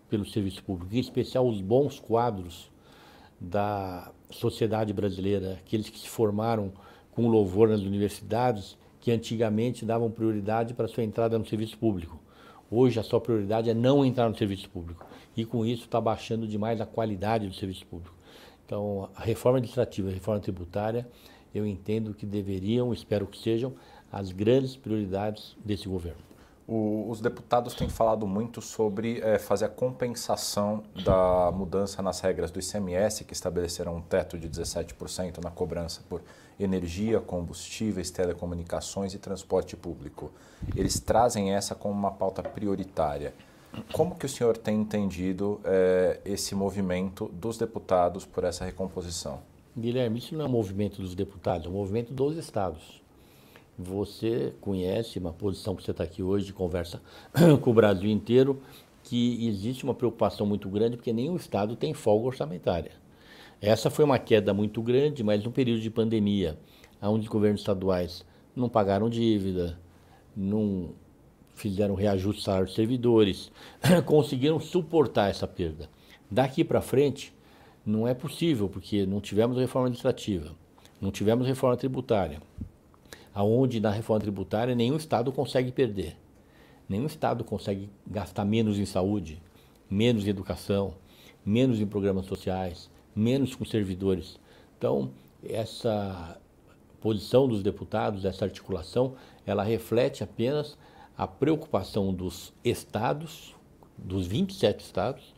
pelo 0.08 0.24
serviço 0.24 0.62
público, 0.62 0.94
em 0.94 1.00
especial 1.00 1.46
os 1.46 1.60
bons 1.60 1.98
quadros 1.98 2.70
da 3.40 4.10
sociedade 4.30 4.92
brasileira, 4.92 5.58
aqueles 5.60 5.88
que 5.88 5.98
se 5.98 6.08
formaram 6.08 6.72
com 7.12 7.28
louvor 7.28 7.68
nas 7.68 7.80
universidades, 7.80 8.76
que 9.00 9.10
antigamente 9.10 9.84
davam 9.84 10.10
prioridade 10.10 10.74
para 10.74 10.88
sua 10.88 11.04
entrada 11.04 11.38
no 11.38 11.46
serviço 11.46 11.78
público. 11.78 12.20
Hoje 12.70 12.98
a 12.98 13.02
sua 13.02 13.20
prioridade 13.20 13.70
é 13.70 13.74
não 13.74 14.04
entrar 14.04 14.28
no 14.28 14.36
serviço 14.36 14.68
público 14.68 15.06
e 15.36 15.44
com 15.44 15.64
isso 15.64 15.84
está 15.84 16.00
baixando 16.00 16.46
demais 16.46 16.80
a 16.80 16.86
qualidade 16.86 17.46
do 17.46 17.54
serviço 17.54 17.86
público. 17.86 18.16
Então, 18.64 19.08
a 19.14 19.22
reforma 19.22 19.58
administrativa 19.58 20.08
e 20.08 20.10
a 20.10 20.14
reforma 20.14 20.40
tributária, 20.40 21.08
eu 21.54 21.64
entendo 21.64 22.12
que 22.12 22.26
deveriam, 22.26 22.92
espero 22.92 23.26
que 23.26 23.38
sejam, 23.38 23.74
as 24.10 24.32
grandes 24.32 24.76
prioridades 24.76 25.56
desse 25.64 25.88
governo. 25.88 26.25
O, 26.68 27.08
os 27.08 27.20
deputados 27.20 27.74
têm 27.74 27.88
falado 27.88 28.26
muito 28.26 28.60
sobre 28.60 29.20
é, 29.20 29.38
fazer 29.38 29.66
a 29.66 29.68
compensação 29.68 30.82
da 31.04 31.52
mudança 31.52 32.02
nas 32.02 32.20
regras 32.20 32.50
do 32.50 32.58
ICMS, 32.58 33.24
que 33.24 33.32
estabeleceram 33.32 33.96
um 33.96 34.00
teto 34.00 34.36
de 34.36 34.48
17% 34.48 35.42
na 35.42 35.50
cobrança 35.50 36.02
por 36.08 36.22
energia, 36.58 37.20
combustíveis, 37.20 38.10
telecomunicações 38.10 39.14
e 39.14 39.18
transporte 39.18 39.76
público. 39.76 40.32
Eles 40.74 40.98
trazem 40.98 41.54
essa 41.54 41.74
como 41.74 41.94
uma 41.94 42.10
pauta 42.10 42.42
prioritária. 42.42 43.32
Como 43.92 44.16
que 44.16 44.26
o 44.26 44.28
senhor 44.28 44.56
tem 44.56 44.80
entendido 44.80 45.60
é, 45.64 46.20
esse 46.24 46.54
movimento 46.54 47.26
dos 47.32 47.58
deputados 47.58 48.24
por 48.24 48.42
essa 48.42 48.64
recomposição? 48.64 49.40
Guilherme, 49.76 50.18
isso 50.18 50.34
não 50.34 50.46
é 50.46 50.48
um 50.48 50.52
movimento 50.52 51.02
dos 51.02 51.14
deputados, 51.14 51.66
é 51.66 51.68
um 51.68 51.72
movimento 51.72 52.12
dos 52.12 52.36
estados. 52.38 53.02
Você 53.78 54.54
conhece 54.60 55.18
uma 55.18 55.34
posição 55.34 55.76
que 55.76 55.82
você 55.82 55.90
está 55.90 56.02
aqui 56.02 56.22
hoje, 56.22 56.50
conversa 56.52 57.02
com 57.60 57.70
o 57.70 57.74
Brasil 57.74 58.08
inteiro, 58.10 58.62
que 59.02 59.46
existe 59.46 59.84
uma 59.84 59.94
preocupação 59.94 60.46
muito 60.46 60.68
grande 60.68 60.96
porque 60.96 61.12
nenhum 61.12 61.36
estado 61.36 61.76
tem 61.76 61.92
folga 61.92 62.28
orçamentária. 62.28 62.92
Essa 63.60 63.90
foi 63.90 64.04
uma 64.04 64.18
queda 64.18 64.54
muito 64.54 64.80
grande, 64.80 65.22
mas 65.22 65.44
no 65.44 65.52
período 65.52 65.80
de 65.80 65.90
pandemia, 65.90 66.58
onde 67.02 67.26
os 67.26 67.28
governos 67.28 67.60
estaduais 67.60 68.24
não 68.54 68.68
pagaram 68.68 69.10
dívida, 69.10 69.78
não 70.34 70.90
fizeram 71.54 71.96
salário 72.38 72.66
dos 72.66 72.74
servidores, 72.74 73.52
conseguiram 74.06 74.58
suportar 74.58 75.28
essa 75.28 75.46
perda. 75.46 75.90
Daqui 76.30 76.64
para 76.64 76.80
frente, 76.80 77.32
não 77.84 78.08
é 78.08 78.14
possível, 78.14 78.68
porque 78.68 79.04
não 79.04 79.20
tivemos 79.20 79.58
reforma 79.58 79.86
administrativa, 79.86 80.54
não 81.00 81.10
tivemos 81.10 81.46
reforma 81.46 81.76
tributária, 81.76 82.40
aonde 83.36 83.80
na 83.80 83.90
reforma 83.90 84.22
tributária 84.22 84.74
nenhum 84.74 84.96
Estado 84.96 85.30
consegue 85.30 85.70
perder. 85.70 86.16
Nenhum 86.88 87.04
Estado 87.04 87.44
consegue 87.44 87.90
gastar 88.06 88.46
menos 88.46 88.78
em 88.78 88.86
saúde, 88.86 89.42
menos 89.90 90.26
em 90.26 90.30
educação, 90.30 90.94
menos 91.44 91.78
em 91.78 91.86
programas 91.86 92.24
sociais, 92.24 92.90
menos 93.14 93.54
com 93.54 93.62
servidores. 93.62 94.40
Então, 94.78 95.10
essa 95.46 96.40
posição 96.98 97.46
dos 97.46 97.62
deputados, 97.62 98.24
essa 98.24 98.46
articulação, 98.46 99.16
ela 99.44 99.62
reflete 99.62 100.24
apenas 100.24 100.78
a 101.14 101.26
preocupação 101.26 102.14
dos 102.14 102.54
estados, 102.64 103.54
dos 103.98 104.26
27 104.26 104.82
estados, 104.82 105.34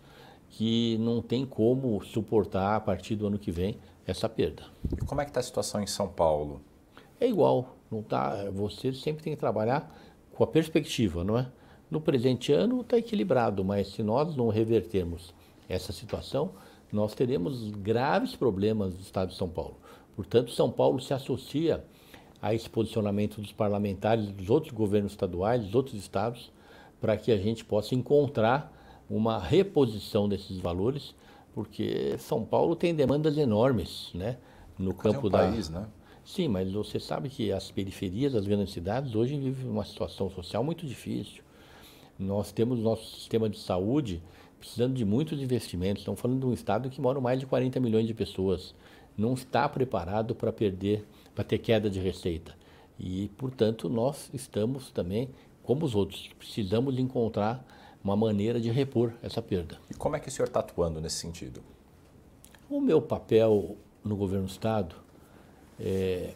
que 0.50 0.96
não 0.98 1.20
tem 1.20 1.44
como 1.44 2.00
suportar 2.04 2.76
a 2.76 2.80
partir 2.80 3.16
do 3.16 3.26
ano 3.26 3.40
que 3.40 3.50
vem 3.50 3.76
essa 4.06 4.28
perda. 4.28 4.62
E 4.92 5.04
como 5.04 5.20
é 5.20 5.24
que 5.24 5.30
está 5.30 5.40
a 5.40 5.42
situação 5.42 5.82
em 5.82 5.86
São 5.88 6.06
Paulo? 6.06 6.60
É 7.20 7.26
igual, 7.28 7.77
não 7.90 8.02
tá, 8.02 8.50
você 8.52 8.92
sempre 8.92 9.22
tem 9.22 9.32
que 9.32 9.38
trabalhar 9.38 9.94
com 10.32 10.44
a 10.44 10.46
perspectiva, 10.46 11.24
não 11.24 11.38
é? 11.38 11.46
No 11.90 12.00
presente 12.00 12.52
ano 12.52 12.82
está 12.82 12.98
equilibrado, 12.98 13.64
mas 13.64 13.88
se 13.88 14.02
nós 14.02 14.36
não 14.36 14.48
revertermos 14.48 15.34
essa 15.68 15.92
situação, 15.92 16.52
nós 16.92 17.14
teremos 17.14 17.70
graves 17.70 18.36
problemas 18.36 18.94
no 18.94 19.00
estado 19.00 19.30
de 19.30 19.36
São 19.36 19.48
Paulo. 19.48 19.76
Portanto, 20.14 20.50
São 20.50 20.70
Paulo 20.70 21.00
se 21.00 21.14
associa 21.14 21.84
a 22.40 22.54
esse 22.54 22.68
posicionamento 22.68 23.40
dos 23.40 23.52
parlamentares 23.52 24.30
dos 24.30 24.50
outros 24.50 24.72
governos 24.72 25.12
estaduais, 25.12 25.64
dos 25.64 25.74
outros 25.74 25.96
estados, 25.96 26.52
para 27.00 27.16
que 27.16 27.32
a 27.32 27.36
gente 27.36 27.64
possa 27.64 27.94
encontrar 27.94 28.72
uma 29.08 29.38
reposição 29.38 30.28
desses 30.28 30.58
valores, 30.58 31.14
porque 31.54 32.16
São 32.18 32.44
Paulo 32.44 32.76
tem 32.76 32.94
demandas 32.94 33.36
enormes, 33.38 34.10
né? 34.14 34.36
No 34.78 34.94
campo 34.94 35.26
é 35.26 35.28
um 35.28 35.30
da 35.30 35.38
país, 35.38 35.68
né? 35.68 35.86
Sim, 36.28 36.46
mas 36.46 36.70
você 36.70 37.00
sabe 37.00 37.30
que 37.30 37.50
as 37.50 37.70
periferias 37.70 38.34
das 38.34 38.46
grandes 38.46 38.74
cidades 38.74 39.14
hoje 39.14 39.34
vivem 39.38 39.66
uma 39.66 39.82
situação 39.82 40.28
social 40.28 40.62
muito 40.62 40.86
difícil. 40.86 41.42
Nós 42.18 42.52
temos 42.52 42.78
nosso 42.80 43.16
sistema 43.16 43.48
de 43.48 43.58
saúde 43.58 44.22
precisando 44.60 44.92
de 44.92 45.06
muitos 45.06 45.40
investimentos. 45.40 46.02
Estamos 46.02 46.20
falando 46.20 46.40
de 46.40 46.46
um 46.46 46.52
estado 46.52 46.90
que 46.90 47.00
mora 47.00 47.18
mais 47.18 47.40
de 47.40 47.46
40 47.46 47.80
milhões 47.80 48.06
de 48.06 48.12
pessoas. 48.12 48.74
Não 49.16 49.32
está 49.32 49.66
preparado 49.70 50.34
para 50.34 50.52
perder 50.52 51.02
para 51.34 51.44
ter 51.44 51.56
queda 51.60 51.88
de 51.88 51.98
receita. 51.98 52.54
E, 53.00 53.28
portanto, 53.38 53.88
nós 53.88 54.28
estamos 54.34 54.90
também, 54.90 55.30
como 55.62 55.86
os 55.86 55.94
outros, 55.94 56.28
precisamos 56.38 56.98
encontrar 56.98 57.64
uma 58.04 58.14
maneira 58.14 58.60
de 58.60 58.70
repor 58.70 59.14
essa 59.22 59.40
perda. 59.40 59.78
E 59.90 59.94
como 59.94 60.14
é 60.14 60.20
que 60.20 60.28
o 60.28 60.30
senhor 60.30 60.48
está 60.48 60.60
atuando 60.60 61.00
nesse 61.00 61.16
sentido? 61.16 61.62
O 62.68 62.82
meu 62.82 63.00
papel 63.00 63.78
no 64.04 64.14
governo 64.14 64.44
do 64.44 64.50
Estado, 64.50 65.07
é, 65.80 66.34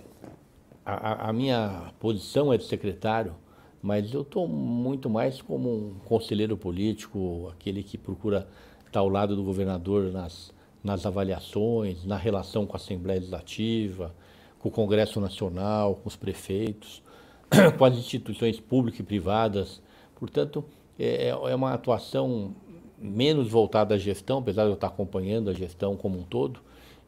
a, 0.84 1.28
a 1.28 1.32
minha 1.32 1.92
posição 1.98 2.52
é 2.52 2.58
de 2.58 2.64
secretário 2.64 3.34
mas 3.82 4.14
eu 4.14 4.22
estou 4.22 4.46
muito 4.46 5.10
mais 5.10 5.42
como 5.42 5.68
um 5.68 5.94
conselheiro 6.04 6.56
político, 6.56 7.50
aquele 7.52 7.82
que 7.82 7.98
procura 7.98 8.46
estar 8.86 9.00
ao 9.00 9.08
lado 9.08 9.34
do 9.34 9.42
governador 9.42 10.12
nas, 10.12 10.54
nas 10.84 11.04
avaliações, 11.04 12.04
na 12.04 12.16
relação 12.16 12.64
com 12.64 12.74
a 12.74 12.76
Assembleia 12.76 13.18
Legislativa, 13.18 14.14
com 14.60 14.68
o 14.68 14.72
Congresso 14.72 15.20
Nacional, 15.20 15.96
com 15.96 16.08
os 16.08 16.14
prefeitos, 16.14 17.02
com 17.76 17.84
as 17.84 17.96
instituições 17.98 18.60
públicas 18.60 19.00
e 19.00 19.02
privadas. 19.02 19.82
Portanto, 20.14 20.64
é, 20.96 21.30
é 21.30 21.54
uma 21.54 21.74
atuação 21.74 22.54
menos 22.96 23.48
voltada 23.48 23.96
à 23.96 23.98
gestão, 23.98 24.38
apesar 24.38 24.62
de 24.62 24.68
eu 24.68 24.74
estar 24.74 24.86
acompanhando 24.86 25.50
a 25.50 25.52
gestão 25.52 25.96
como 25.96 26.20
um 26.20 26.22
todo, 26.22 26.60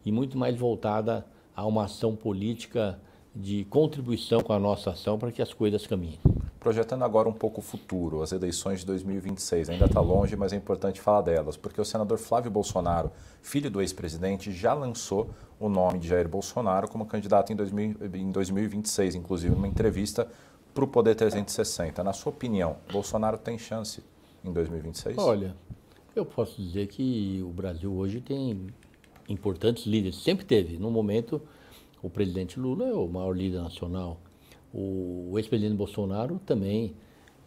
e 0.04 0.10
muito 0.10 0.36
mais 0.36 0.56
voltada 0.56 1.24
a 1.54 1.64
uma 1.66 1.84
ação 1.84 2.16
política 2.16 2.98
de 3.34 3.64
contribuição 3.64 4.40
com 4.40 4.52
a 4.52 4.58
nossa 4.58 4.90
ação 4.90 5.18
para 5.18 5.32
que 5.32 5.42
as 5.42 5.52
coisas 5.52 5.86
caminhem. 5.86 6.20
Projetando 6.60 7.02
agora 7.02 7.28
um 7.28 7.32
pouco 7.32 7.60
o 7.60 7.62
futuro, 7.62 8.22
as 8.22 8.32
eleições 8.32 8.80
de 8.80 8.86
2026 8.86 9.68
ainda 9.68 9.84
está 9.84 10.00
longe, 10.00 10.34
mas 10.34 10.52
é 10.52 10.56
importante 10.56 11.00
falar 11.00 11.20
delas, 11.20 11.56
porque 11.56 11.80
o 11.80 11.84
senador 11.84 12.16
Flávio 12.16 12.50
Bolsonaro, 12.50 13.10
filho 13.42 13.70
do 13.70 13.82
ex-presidente, 13.82 14.50
já 14.50 14.72
lançou 14.72 15.28
o 15.60 15.68
nome 15.68 15.98
de 15.98 16.08
Jair 16.08 16.28
Bolsonaro 16.28 16.88
como 16.88 17.04
candidato 17.04 17.52
em, 17.52 17.56
2000, 17.56 17.96
em 18.14 18.30
2026, 18.30 19.14
inclusive 19.16 19.54
numa 19.54 19.68
entrevista 19.68 20.26
para 20.72 20.84
o 20.84 20.88
Poder 20.88 21.14
360. 21.14 22.02
Na 22.02 22.12
sua 22.12 22.30
opinião, 22.30 22.76
Bolsonaro 22.90 23.36
tem 23.36 23.58
chance 23.58 24.02
em 24.42 24.52
2026? 24.52 25.18
Olha, 25.18 25.54
eu 26.16 26.24
posso 26.24 26.62
dizer 26.62 26.86
que 26.86 27.42
o 27.44 27.50
Brasil 27.50 27.92
hoje 27.92 28.20
tem 28.20 28.68
importantes 29.28 29.86
líderes, 29.86 30.16
sempre 30.16 30.44
teve. 30.44 30.76
No 30.78 30.90
momento, 30.90 31.40
o 32.02 32.10
presidente 32.10 32.58
Lula 32.58 32.86
é 32.86 32.92
o 32.92 33.06
maior 33.08 33.36
líder 33.36 33.62
nacional. 33.62 34.20
O 34.72 35.32
ex-presidente 35.36 35.76
Bolsonaro 35.76 36.40
também 36.44 36.94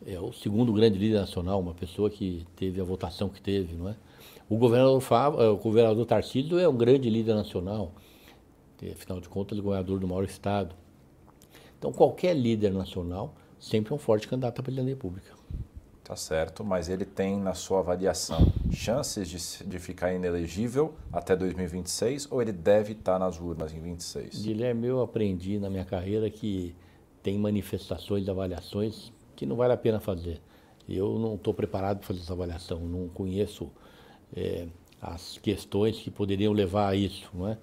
é 0.06 0.20
o 0.20 0.32
segundo 0.32 0.72
grande 0.72 0.98
líder 0.98 1.20
nacional, 1.20 1.60
uma 1.60 1.74
pessoa 1.74 2.10
que 2.10 2.46
teve 2.56 2.80
a 2.80 2.84
votação 2.84 3.30
que 3.30 3.42
teve, 3.42 3.76
não 3.76 3.90
é? 3.90 3.96
O 4.50 4.58
governador, 4.58 5.02
Fábio, 5.02 5.42
é, 5.42 5.50
o 5.50 5.58
governador 5.58 6.06
Tarcísio 6.06 6.58
é 6.58 6.68
um 6.68 6.78
grande 6.78 7.10
líder 7.10 7.36
nacional, 7.36 7.94
afinal 8.92 9.20
de 9.20 9.28
contas, 9.28 9.58
ele 9.58 9.62
é 9.62 9.64
governador 9.64 10.00
do 10.00 10.08
maior 10.08 10.24
estado. 10.24 10.76
Então, 11.78 11.92
qualquer 11.92 12.34
líder 12.34 12.72
nacional 12.72 13.36
sempre 13.60 13.92
é 13.92 13.96
um 13.96 14.00
forte 14.00 14.28
candidato 14.28 14.60
a 14.60 14.64
presidente 14.64 14.86
da 14.86 14.92
República. 14.92 15.37
Tá 16.08 16.16
certo, 16.16 16.64
mas 16.64 16.88
ele 16.88 17.04
tem 17.04 17.38
na 17.38 17.54
sua 17.54 17.80
avaliação 17.80 18.50
chances 18.72 19.28
de, 19.28 19.68
de 19.68 19.78
ficar 19.78 20.14
inelegível 20.14 20.94
até 21.12 21.36
2026 21.36 22.32
ou 22.32 22.42
ele 22.42 22.54
deve 22.54 22.94
estar 22.94 23.20
nas 23.20 23.42
urnas 23.42 23.74
em 23.74 23.82
26? 23.82 24.42
Guilherme, 24.42 24.88
eu 24.88 25.02
aprendi 25.02 25.60
na 25.60 25.70
minha 25.70 25.84
carreira 25.84 26.30
que 26.30 26.74
tem 27.22 27.38
manifestações 27.38 28.30
avaliações 28.30 29.12
que 29.36 29.46
não 29.46 29.58
vale 29.58 29.74
a 29.74 29.78
pena 29.78 30.00
fazer. 30.00 30.40
Eu 30.88 31.20
não 31.20 31.36
estou 31.36 31.54
preparado 31.54 31.98
para 31.98 32.08
fazer 32.08 32.22
essa 32.22 32.32
avaliação, 32.32 32.80
não 32.80 33.10
conheço 33.10 33.70
é, 34.34 34.66
as 35.02 35.38
questões 35.38 36.00
que 36.00 36.10
poderiam 36.10 36.54
levar 36.54 36.88
a 36.88 36.96
isso. 36.96 37.30
Não 37.34 37.50
é? 37.50 37.58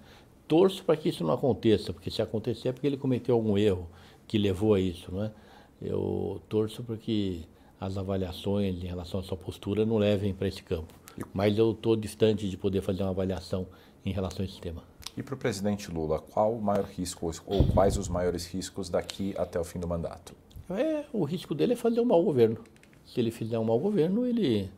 Torço 0.46 0.84
para 0.84 0.98
que 0.98 1.08
isso 1.08 1.24
não 1.24 1.32
aconteça, 1.32 1.94
porque 1.94 2.10
se 2.10 2.20
acontecer 2.20 2.68
é 2.68 2.72
porque 2.72 2.86
ele 2.86 2.98
cometeu 2.98 3.36
algum 3.36 3.56
erro 3.56 3.88
que 4.28 4.36
levou 4.36 4.74
a 4.74 4.80
isso. 4.80 5.10
Não 5.10 5.24
é? 5.24 5.32
Eu 5.80 6.42
torço 6.46 6.82
para 6.82 6.98
que 6.98 7.48
as 7.84 7.98
avaliações 7.98 8.82
em 8.82 8.86
relação 8.86 9.20
à 9.20 9.22
sua 9.22 9.36
postura 9.36 9.84
não 9.84 9.98
levem 9.98 10.32
para 10.32 10.48
esse 10.48 10.62
campo. 10.62 10.92
Mas 11.32 11.56
eu 11.56 11.72
estou 11.72 11.94
distante 11.94 12.48
de 12.48 12.56
poder 12.56 12.80
fazer 12.80 13.02
uma 13.02 13.10
avaliação 13.10 13.66
em 14.04 14.12
relação 14.12 14.42
a 14.42 14.48
esse 14.48 14.60
tema. 14.60 14.82
E 15.16 15.22
para 15.22 15.34
o 15.34 15.38
presidente 15.38 15.90
Lula, 15.90 16.18
qual 16.18 16.52
o 16.54 16.62
maior 16.62 16.84
risco 16.84 17.30
ou 17.46 17.64
quais 17.68 17.96
os 17.96 18.08
maiores 18.08 18.46
riscos 18.46 18.88
daqui 18.88 19.34
até 19.36 19.60
o 19.60 19.64
fim 19.64 19.78
do 19.78 19.86
mandato? 19.86 20.34
É, 20.70 21.04
o 21.12 21.24
risco 21.24 21.54
dele 21.54 21.74
é 21.74 21.76
fazer 21.76 22.00
um 22.00 22.04
mau 22.04 22.22
governo. 22.22 22.58
Se 23.04 23.20
ele 23.20 23.30
fizer 23.30 23.58
um 23.58 23.64
mau 23.64 23.78
governo, 23.78 24.26
ele 24.26 24.70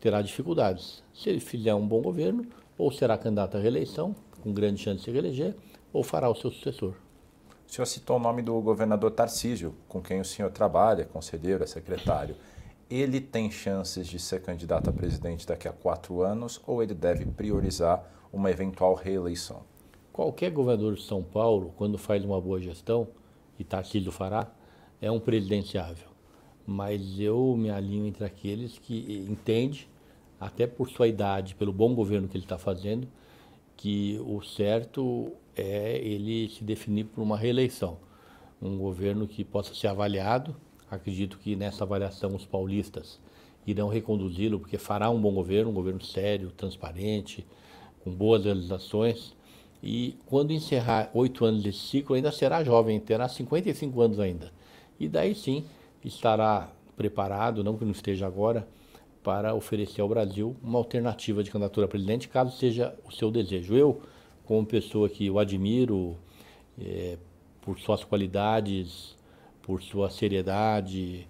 terá 0.00 0.22
dificuldades. 0.22 1.02
Se 1.12 1.28
ele 1.28 1.40
fizer 1.40 1.74
um 1.74 1.86
bom 1.86 2.00
governo, 2.00 2.46
ou 2.78 2.90
será 2.90 3.18
candidato 3.18 3.56
à 3.56 3.60
reeleição, 3.60 4.14
com 4.42 4.52
grande 4.52 4.80
chance 4.80 4.98
de 4.98 5.04
se 5.04 5.10
reeleger, 5.10 5.54
ou 5.92 6.02
fará 6.02 6.30
o 6.30 6.34
seu 6.34 6.50
sucessor. 6.50 6.94
O 7.66 7.72
senhor 7.72 7.86
citou 7.86 8.16
o 8.16 8.20
nome 8.20 8.42
do 8.42 8.60
governador 8.60 9.10
Tarcísio, 9.10 9.74
com 9.88 10.00
quem 10.00 10.20
o 10.20 10.24
senhor 10.24 10.50
trabalha, 10.50 11.04
conselheiro, 11.04 11.64
é 11.64 11.66
secretário. 11.66 12.36
Ele 12.88 13.20
tem 13.20 13.50
chances 13.50 14.06
de 14.06 14.18
ser 14.18 14.42
candidato 14.42 14.90
a 14.90 14.92
presidente 14.92 15.46
daqui 15.46 15.66
a 15.66 15.72
quatro 15.72 16.22
anos 16.22 16.60
ou 16.66 16.82
ele 16.82 16.94
deve 16.94 17.24
priorizar 17.24 18.04
uma 18.32 18.50
eventual 18.50 18.94
reeleição? 18.94 19.62
Qualquer 20.12 20.50
governador 20.50 20.94
de 20.94 21.02
São 21.02 21.22
Paulo, 21.22 21.72
quando 21.76 21.98
faz 21.98 22.24
uma 22.24 22.40
boa 22.40 22.60
gestão, 22.60 23.08
e 23.58 23.64
Tarcísio 23.64 24.12
fará, 24.12 24.48
é 25.00 25.10
um 25.10 25.18
presidenciável. 25.18 26.08
Mas 26.66 27.18
eu 27.18 27.56
me 27.56 27.70
alinho 27.70 28.06
entre 28.06 28.24
aqueles 28.24 28.78
que 28.78 29.26
entende, 29.28 29.88
até 30.40 30.66
por 30.66 30.88
sua 30.88 31.08
idade, 31.08 31.54
pelo 31.54 31.72
bom 31.72 31.94
governo 31.94 32.28
que 32.28 32.36
ele 32.36 32.44
está 32.44 32.58
fazendo, 32.58 33.08
que 33.76 34.20
o 34.24 34.40
certo 34.42 35.32
é 35.56 35.98
ele 35.98 36.48
se 36.48 36.64
definir 36.64 37.04
por 37.04 37.22
uma 37.22 37.36
reeleição. 37.36 37.98
Um 38.60 38.78
governo 38.78 39.26
que 39.26 39.44
possa 39.44 39.74
ser 39.74 39.88
avaliado. 39.88 40.54
Acredito 40.90 41.38
que 41.38 41.56
nessa 41.56 41.84
avaliação 41.84 42.34
os 42.34 42.44
paulistas 42.44 43.18
irão 43.66 43.88
reconduzi-lo, 43.88 44.60
porque 44.60 44.78
fará 44.78 45.10
um 45.10 45.20
bom 45.20 45.32
governo, 45.32 45.70
um 45.70 45.74
governo 45.74 46.02
sério, 46.02 46.50
transparente, 46.50 47.46
com 48.02 48.10
boas 48.10 48.44
realizações. 48.44 49.34
E 49.82 50.16
quando 50.26 50.52
encerrar 50.52 51.10
oito 51.14 51.44
anos 51.44 51.62
desse 51.62 51.78
ciclo, 51.78 52.14
ainda 52.14 52.32
será 52.32 52.62
jovem, 52.62 52.98
terá 53.00 53.28
55 53.28 54.00
anos 54.00 54.18
ainda. 54.18 54.52
E 54.98 55.08
daí 55.08 55.34
sim 55.34 55.64
estará 56.04 56.70
preparado, 56.96 57.64
não 57.64 57.76
que 57.76 57.84
não 57.84 57.92
esteja 57.92 58.26
agora, 58.26 58.66
para 59.22 59.54
oferecer 59.54 60.02
ao 60.02 60.08
Brasil 60.08 60.54
uma 60.62 60.78
alternativa 60.78 61.42
de 61.42 61.50
candidatura 61.50 61.86
a 61.86 61.88
presidente, 61.88 62.28
caso 62.28 62.56
seja 62.56 62.94
o 63.06 63.10
seu 63.10 63.30
desejo. 63.30 63.74
Eu 63.74 64.02
como 64.44 64.66
pessoa 64.66 65.08
que 65.08 65.26
eu 65.26 65.38
admiro 65.38 66.16
é, 66.78 67.16
por 67.60 67.78
suas 67.78 68.04
qualidades, 68.04 69.16
por 69.62 69.82
sua 69.82 70.10
seriedade. 70.10 71.26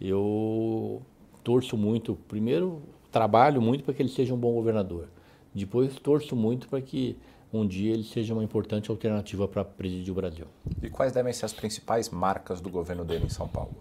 Eu 0.00 1.02
torço 1.42 1.76
muito, 1.76 2.16
primeiro, 2.28 2.82
trabalho 3.10 3.60
muito 3.60 3.84
para 3.84 3.94
que 3.94 4.02
ele 4.02 4.10
seja 4.10 4.34
um 4.34 4.38
bom 4.38 4.52
governador. 4.52 5.08
Depois, 5.54 5.98
torço 5.98 6.36
muito 6.36 6.68
para 6.68 6.80
que 6.80 7.16
um 7.52 7.66
dia 7.66 7.92
ele 7.92 8.04
seja 8.04 8.34
uma 8.34 8.44
importante 8.44 8.90
alternativa 8.90 9.48
para 9.48 9.64
presidir 9.64 10.12
o 10.12 10.14
Brasil. 10.14 10.46
E 10.82 10.90
quais 10.90 11.12
devem 11.12 11.32
ser 11.32 11.46
as 11.46 11.52
principais 11.52 12.10
marcas 12.10 12.60
do 12.60 12.68
governo 12.68 13.04
dele 13.04 13.24
em 13.24 13.30
São 13.30 13.48
Paulo? 13.48 13.74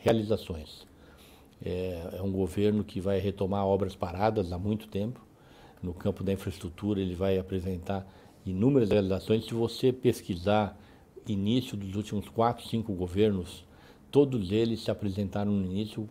Realizações. 0.00 0.84
É, 1.64 2.16
é 2.18 2.22
um 2.22 2.32
governo 2.32 2.82
que 2.82 3.00
vai 3.00 3.20
retomar 3.20 3.64
obras 3.64 3.94
paradas 3.94 4.52
há 4.52 4.58
muito 4.58 4.88
tempo. 4.88 5.20
No 5.80 5.94
campo 5.94 6.24
da 6.24 6.32
infraestrutura, 6.32 7.00
ele 7.00 7.14
vai 7.14 7.38
apresentar 7.38 8.04
inúmeras 8.44 8.90
realizações. 8.90 9.44
Se 9.44 9.54
você 9.54 9.92
pesquisar 9.92 10.78
início 11.26 11.76
dos 11.76 11.94
últimos 11.94 12.28
quatro, 12.28 12.66
cinco 12.66 12.92
governos, 12.92 13.64
todos 14.10 14.50
eles 14.50 14.80
se 14.82 14.90
apresentaram 14.90 15.52
no 15.52 15.64
início 15.64 16.08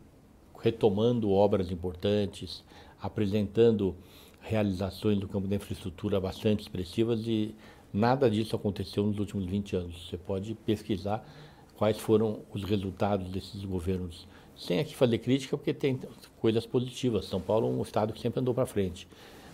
retomando 0.60 1.32
obras 1.32 1.72
importantes, 1.72 2.64
apresentando 3.02 3.96
realizações 4.40 5.20
do 5.20 5.28
campo 5.28 5.48
da 5.48 5.56
infraestrutura 5.56 6.20
bastante 6.20 6.62
expressivas 6.62 7.28
e 7.28 7.54
nada 7.94 8.30
disso 8.30 8.56
aconteceu 8.56 9.06
nos 9.06 9.20
últimos 9.20 9.46
20 9.46 9.76
anos. 9.76 10.08
Você 10.08 10.18
pode 10.18 10.54
pesquisar 10.54 11.26
quais 11.76 11.98
foram 11.98 12.40
os 12.54 12.64
resultados 12.64 13.30
desses 13.30 13.66
governos. 13.66 14.28
Sem 14.56 14.80
aqui 14.80 14.96
fazer 14.96 15.18
crítica, 15.18 15.58
porque 15.58 15.74
tem 15.74 16.00
coisas 16.40 16.66
positivas. 16.66 17.26
São 17.26 17.42
Paulo 17.42 17.68
é 17.68 17.72
um 17.72 17.82
estado 17.82 18.14
que 18.14 18.20
sempre 18.20 18.40
andou 18.40 18.54
para 18.54 18.66
frente. 18.66 19.08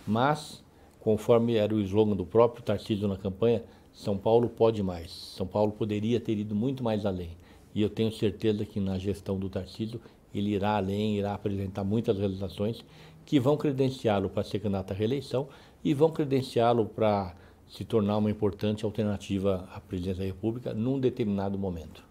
Mas 0.06 0.62
conforme 1.00 1.54
era 1.54 1.74
o 1.74 1.80
slogan 1.80 2.16
do 2.16 2.26
próprio 2.26 2.62
Tarcísio 2.62 3.08
na 3.08 3.16
campanha, 3.16 3.62
São 3.92 4.16
Paulo 4.16 4.48
pode 4.48 4.82
mais. 4.82 5.10
São 5.10 5.46
Paulo 5.46 5.72
poderia 5.72 6.20
ter 6.20 6.38
ido 6.38 6.54
muito 6.54 6.82
mais 6.82 7.06
além. 7.06 7.30
E 7.74 7.82
eu 7.82 7.90
tenho 7.90 8.12
certeza 8.12 8.64
que 8.64 8.80
na 8.80 8.98
gestão 8.98 9.38
do 9.38 9.48
Tarcísio 9.48 10.00
ele 10.34 10.50
irá 10.50 10.76
além, 10.76 11.16
irá 11.16 11.34
apresentar 11.34 11.84
muitas 11.84 12.18
realizações 12.18 12.84
que 13.24 13.38
vão 13.38 13.56
credenciá-lo 13.56 14.28
para 14.28 14.42
ser 14.42 14.58
candidato 14.58 14.92
à 14.92 14.94
reeleição 14.94 15.48
e 15.84 15.92
vão 15.94 16.10
credenciá-lo 16.10 16.86
para 16.86 17.34
se 17.68 17.84
tornar 17.84 18.16
uma 18.16 18.30
importante 18.30 18.84
alternativa 18.84 19.68
à 19.74 19.80
presidência 19.80 20.20
da 20.22 20.26
República 20.26 20.72
num 20.72 20.98
determinado 20.98 21.58
momento. 21.58 22.07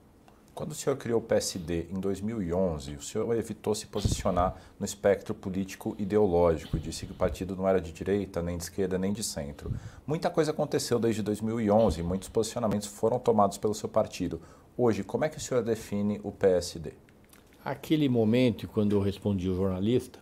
Quando 0.57 0.71
o 0.71 0.73
senhor 0.73 0.97
criou 0.97 1.19
o 1.19 1.23
PSD 1.23 1.85
em 1.91 1.99
2011, 1.99 2.95
o 2.95 3.01
senhor 3.03 3.31
evitou 3.37 3.75
se 3.75 3.85
posicionar 3.85 4.59
no 4.79 4.87
espectro 4.87 5.35
político 5.35 5.95
ideológico, 5.99 6.79
disse 6.79 7.05
que 7.05 7.11
o 7.11 7.15
partido 7.15 7.55
não 7.55 7.67
era 7.67 7.79
de 7.79 7.91
direita, 7.91 8.41
nem 8.41 8.57
de 8.57 8.63
esquerda, 8.63 8.97
nem 8.97 9.13
de 9.13 9.21
centro. 9.21 9.71
Muita 10.07 10.31
coisa 10.31 10.49
aconteceu 10.49 10.97
desde 10.97 11.21
2011, 11.21 12.01
muitos 12.01 12.27
posicionamentos 12.29 12.87
foram 12.87 13.19
tomados 13.19 13.59
pelo 13.59 13.75
seu 13.75 13.87
partido. 13.87 14.41
Hoje, 14.75 15.03
como 15.03 15.25
é 15.25 15.29
que 15.29 15.37
o 15.37 15.39
senhor 15.39 15.63
define 15.63 16.19
o 16.23 16.31
PSD? 16.31 16.93
Aquele 17.63 18.09
momento, 18.09 18.67
quando 18.67 18.95
eu 18.95 18.99
respondi 18.99 19.47
o 19.47 19.55
jornalista, 19.55 20.19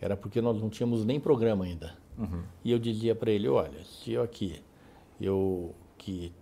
era 0.00 0.16
porque 0.16 0.40
nós 0.40 0.58
não 0.58 0.70
tínhamos 0.70 1.04
nem 1.04 1.20
programa 1.20 1.66
ainda. 1.66 1.98
Uhum. 2.16 2.44
E 2.64 2.72
eu 2.72 2.78
dizia 2.78 3.14
para 3.14 3.30
ele, 3.30 3.46
olha, 3.46 3.84
se 3.84 4.12
eu 4.12 4.22
aqui, 4.22 4.58
eu 5.20 5.74
que 5.98 6.32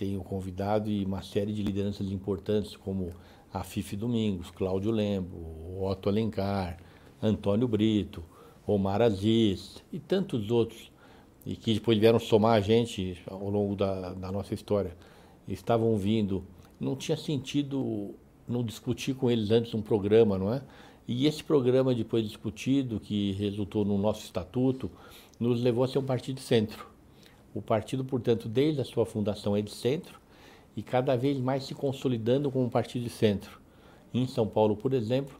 tenho 0.00 0.24
convidado 0.24 0.90
e 0.90 1.04
uma 1.04 1.20
série 1.20 1.52
de 1.52 1.62
lideranças 1.62 2.10
importantes, 2.10 2.74
como 2.74 3.10
a 3.52 3.62
Fife 3.62 3.94
Domingos, 3.94 4.50
Cláudio 4.50 4.90
Lembo, 4.90 5.78
Otto 5.78 6.08
Alencar, 6.08 6.78
Antônio 7.22 7.68
Brito, 7.68 8.24
Omar 8.66 9.02
Aziz 9.02 9.84
e 9.92 9.98
tantos 9.98 10.50
outros, 10.50 10.90
e 11.44 11.54
que 11.54 11.74
depois 11.74 11.98
vieram 11.98 12.18
somar 12.18 12.54
a 12.56 12.60
gente 12.62 13.22
ao 13.26 13.50
longo 13.50 13.76
da, 13.76 14.14
da 14.14 14.32
nossa 14.32 14.54
história. 14.54 14.96
Estavam 15.46 15.94
vindo, 15.98 16.44
não 16.80 16.96
tinha 16.96 17.16
sentido 17.16 18.14
não 18.48 18.64
discutir 18.64 19.12
com 19.12 19.30
eles 19.30 19.50
antes 19.50 19.74
um 19.74 19.82
programa, 19.82 20.38
não 20.38 20.50
é? 20.50 20.62
E 21.06 21.26
esse 21.26 21.44
programa, 21.44 21.94
depois 21.94 22.26
discutido, 22.26 22.98
que 22.98 23.32
resultou 23.32 23.84
no 23.84 23.98
nosso 23.98 24.24
estatuto, 24.24 24.90
nos 25.38 25.60
levou 25.60 25.84
a 25.84 25.88
ser 25.88 25.98
um 25.98 26.04
partido 26.04 26.40
centro. 26.40 26.86
O 27.54 27.60
partido, 27.60 28.04
portanto, 28.04 28.48
desde 28.48 28.80
a 28.80 28.84
sua 28.84 29.04
fundação 29.04 29.56
é 29.56 29.62
de 29.62 29.70
centro 29.70 30.20
e 30.76 30.82
cada 30.82 31.16
vez 31.16 31.38
mais 31.38 31.64
se 31.64 31.74
consolidando 31.74 32.50
como 32.50 32.64
um 32.64 32.70
partido 32.70 33.02
de 33.02 33.10
centro. 33.10 33.60
Em 34.14 34.26
São 34.26 34.46
Paulo, 34.46 34.76
por 34.76 34.92
exemplo, 34.92 35.38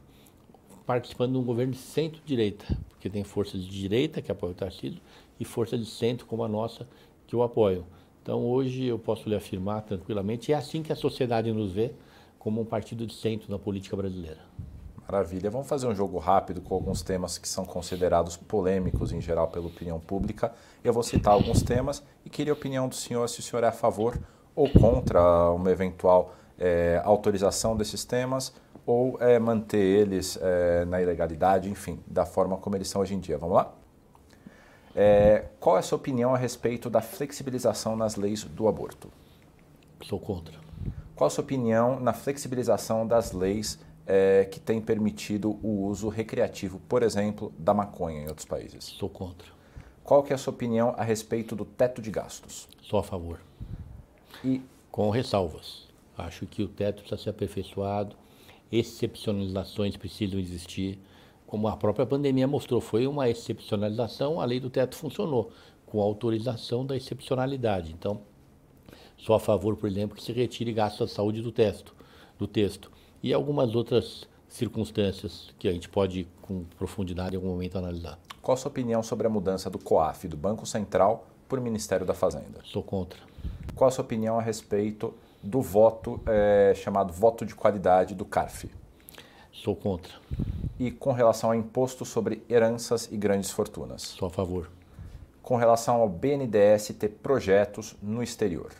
participando 0.85 1.33
de 1.33 1.37
um 1.37 1.43
governo 1.43 1.73
de 1.73 1.79
centro-direita, 1.79 2.77
porque 2.89 3.09
tem 3.09 3.23
forças 3.23 3.63
de 3.63 3.69
direita 3.69 4.21
que 4.21 4.31
apoiam 4.31 4.51
o 4.51 4.55
Tarcísio 4.55 4.99
e 5.39 5.45
forças 5.45 5.79
de 5.79 5.85
centro 5.85 6.25
como 6.25 6.43
a 6.43 6.47
nossa 6.49 6.87
que 7.25 7.35
o 7.35 7.43
apoiam. 7.43 7.85
Então, 8.21 8.45
hoje 8.45 8.85
eu 8.85 8.99
posso 8.99 9.27
lhe 9.27 9.35
afirmar 9.35 9.81
tranquilamente, 9.83 10.51
é 10.51 10.55
assim 10.55 10.83
que 10.83 10.91
a 10.91 10.95
sociedade 10.95 11.51
nos 11.51 11.71
vê, 11.71 11.93
como 12.37 12.59
um 12.59 12.65
partido 12.65 13.05
de 13.05 13.13
centro 13.13 13.49
na 13.49 13.57
política 13.57 13.95
brasileira. 13.95 14.39
Maravilha. 15.07 15.49
Vamos 15.49 15.67
fazer 15.67 15.87
um 15.87 15.95
jogo 15.95 16.17
rápido 16.19 16.61
com 16.61 16.73
alguns 16.73 17.01
temas 17.01 17.37
que 17.37 17.47
são 17.47 17.65
considerados 17.65 18.37
polêmicos 18.37 19.11
em 19.11 19.19
geral 19.19 19.47
pela 19.49 19.67
opinião 19.67 19.99
pública. 19.99 20.53
Eu 20.83 20.93
vou 20.93 21.03
citar 21.03 21.33
alguns 21.33 21.61
temas 21.61 22.03
e 22.25 22.29
queria 22.29 22.53
a 22.53 22.55
opinião 22.55 22.87
do 22.87 22.95
senhor 22.95 23.27
se 23.27 23.39
o 23.39 23.43
senhor 23.43 23.63
é 23.63 23.67
a 23.67 23.71
favor 23.71 24.17
ou 24.55 24.69
contra 24.69 25.51
uma 25.51 25.69
eventual 25.71 26.33
é, 26.57 27.01
autorização 27.03 27.75
desses 27.75 28.05
temas 28.05 28.53
ou 28.85 29.17
é, 29.19 29.39
manter 29.39 29.79
eles 29.79 30.37
é, 30.41 30.85
na 30.85 31.01
ilegalidade, 31.01 31.69
enfim, 31.69 31.99
da 32.05 32.25
forma 32.25 32.57
como 32.57 32.75
eles 32.75 32.87
são 32.87 33.01
hoje 33.01 33.15
em 33.15 33.19
dia. 33.19 33.37
Vamos 33.37 33.55
lá? 33.55 33.73
Qual 35.59 35.77
é 35.77 35.79
a 35.79 35.81
sua 35.81 35.97
opinião 35.97 36.35
a 36.35 36.37
respeito 36.37 36.89
da 36.89 37.01
flexibilização 37.01 37.95
nas 37.95 38.17
leis 38.17 38.43
do 38.43 38.67
aborto? 38.67 39.09
Sou 40.03 40.19
contra. 40.19 40.59
Qual 41.15 41.27
a 41.27 41.29
sua 41.29 41.43
opinião 41.43 41.99
na 41.99 42.11
flexibilização 42.11 43.07
das 43.07 43.31
leis 43.31 43.79
é, 44.05 44.45
que 44.45 44.59
têm 44.59 44.81
permitido 44.81 45.59
o 45.63 45.85
uso 45.85 46.09
recreativo, 46.09 46.79
por 46.87 47.03
exemplo, 47.03 47.53
da 47.57 47.73
maconha 47.73 48.21
em 48.21 48.27
outros 48.27 48.45
países? 48.45 48.83
Sou 48.83 49.09
contra. 49.09 49.47
Qual 50.03 50.23
que 50.23 50.33
é 50.33 50.35
a 50.35 50.37
sua 50.37 50.53
opinião 50.53 50.93
a 50.97 51.03
respeito 51.03 51.55
do 51.55 51.65
teto 51.65 52.01
de 52.01 52.09
gastos? 52.11 52.67
Sou 52.81 52.99
a 52.99 53.03
favor. 53.03 53.39
E 54.43 54.61
com 54.91 55.09
ressalvas. 55.09 55.87
Acho 56.17 56.45
que 56.45 56.63
o 56.63 56.67
teto 56.67 57.01
precisa 57.01 57.21
ser 57.21 57.29
aperfeiçoado, 57.29 58.15
excepcionalizações 58.71 59.95
precisam 59.95 60.39
existir. 60.39 60.99
Como 61.47 61.67
a 61.67 61.77
própria 61.77 62.05
pandemia 62.05 62.47
mostrou, 62.47 62.81
foi 62.81 63.07
uma 63.07 63.29
excepcionalização, 63.29 64.39
a 64.39 64.45
lei 64.45 64.59
do 64.59 64.69
teto 64.69 64.95
funcionou, 64.95 65.51
com 65.85 66.01
autorização 66.01 66.85
da 66.85 66.95
excepcionalidade. 66.95 67.91
Então, 67.91 68.21
Sou 69.21 69.35
a 69.35 69.39
favor, 69.39 69.77
por 69.77 69.87
exemplo, 69.87 70.17
que 70.17 70.23
se 70.23 70.31
retire 70.31 70.73
gastos 70.73 71.09
da 71.09 71.15
saúde 71.15 71.43
do 71.43 71.51
texto, 71.51 71.95
do 72.39 72.47
texto. 72.47 72.91
E 73.23 73.33
algumas 73.33 73.75
outras 73.75 74.27
circunstâncias 74.47 75.53
que 75.57 75.67
a 75.67 75.71
gente 75.71 75.87
pode, 75.87 76.27
com 76.41 76.63
profundidade, 76.77 77.35
em 77.35 77.37
algum 77.37 77.49
momento 77.49 77.77
analisar. 77.77 78.19
Qual 78.41 78.53
a 78.53 78.57
sua 78.57 78.69
opinião 78.69 79.01
sobre 79.03 79.27
a 79.27 79.29
mudança 79.29 79.69
do 79.69 79.77
COAF, 79.77 80.27
do 80.27 80.35
Banco 80.35 80.65
Central, 80.65 81.27
para 81.47 81.59
o 81.59 81.63
Ministério 81.63 82.05
da 82.05 82.13
Fazenda? 82.13 82.59
Sou 82.63 82.81
contra. 82.83 83.19
Qual 83.75 83.87
a 83.87 83.91
sua 83.91 84.03
opinião 84.03 84.39
a 84.39 84.41
respeito 84.41 85.13
do 85.41 85.61
voto 85.61 86.19
é, 86.25 86.73
chamado 86.75 87.13
voto 87.13 87.45
de 87.45 87.55
qualidade 87.55 88.15
do 88.15 88.25
CARF? 88.25 88.69
Sou 89.51 89.75
contra. 89.75 90.13
E 90.79 90.89
com 90.89 91.11
relação 91.11 91.51
ao 91.51 91.55
imposto 91.55 92.03
sobre 92.03 92.43
heranças 92.49 93.07
e 93.11 93.17
grandes 93.17 93.51
fortunas? 93.51 94.01
Sou 94.01 94.27
a 94.27 94.31
favor. 94.31 94.69
Com 95.43 95.55
relação 95.55 95.95
ao 96.01 96.09
BNDES 96.09 96.95
ter 96.97 97.09
projetos 97.09 97.95
no 98.01 98.23
exterior? 98.23 98.71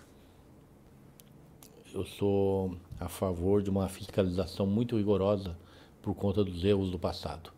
eu 1.93 2.05
sou 2.05 2.75
a 3.01 3.09
favor 3.09 3.63
de 3.63 3.69
uma 3.69 3.89
fiscalização 3.89 4.67
muito 4.67 4.95
rigorosa 4.95 5.57
por 6.03 6.13
conta 6.13 6.43
dos 6.43 6.63
erros 6.63 6.91
do 6.91 6.99
passado. 6.99 7.51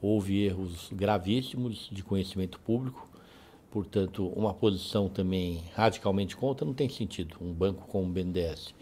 Houve 0.00 0.44
erros 0.44 0.88
gravíssimos 0.92 1.88
de 1.90 2.04
conhecimento 2.04 2.60
público, 2.60 3.08
portanto, 3.72 4.28
uma 4.28 4.54
posição 4.54 5.08
também 5.08 5.64
radicalmente 5.74 6.36
contra 6.36 6.64
não 6.64 6.72
tem 6.72 6.88
sentido, 6.88 7.36
um 7.40 7.52
banco 7.52 7.88
como 7.88 8.04
o 8.04 8.12
BNDES. 8.12 8.72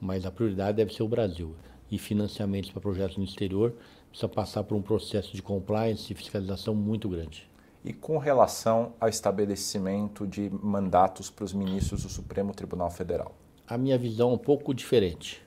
Mas 0.00 0.24
a 0.24 0.30
prioridade 0.30 0.76
deve 0.76 0.94
ser 0.94 1.02
o 1.02 1.08
Brasil. 1.08 1.56
E 1.90 1.98
financiamentos 1.98 2.70
para 2.70 2.80
projetos 2.80 3.16
no 3.16 3.24
exterior 3.24 3.74
precisa 4.08 4.28
passar 4.28 4.62
por 4.62 4.76
um 4.76 4.82
processo 4.82 5.34
de 5.34 5.42
compliance 5.42 6.12
e 6.12 6.16
fiscalização 6.16 6.74
muito 6.74 7.08
grande. 7.08 7.48
E 7.84 7.92
com 7.92 8.18
relação 8.18 8.92
ao 9.00 9.08
estabelecimento 9.08 10.26
de 10.26 10.48
mandatos 10.50 11.28
para 11.28 11.44
os 11.44 11.52
ministros 11.52 12.02
do 12.02 12.08
Supremo 12.08 12.52
Tribunal 12.54 12.90
Federal? 12.90 13.34
a 13.66 13.76
minha 13.76 13.98
visão 13.98 14.30
é 14.30 14.34
um 14.34 14.38
pouco 14.38 14.72
diferente. 14.72 15.44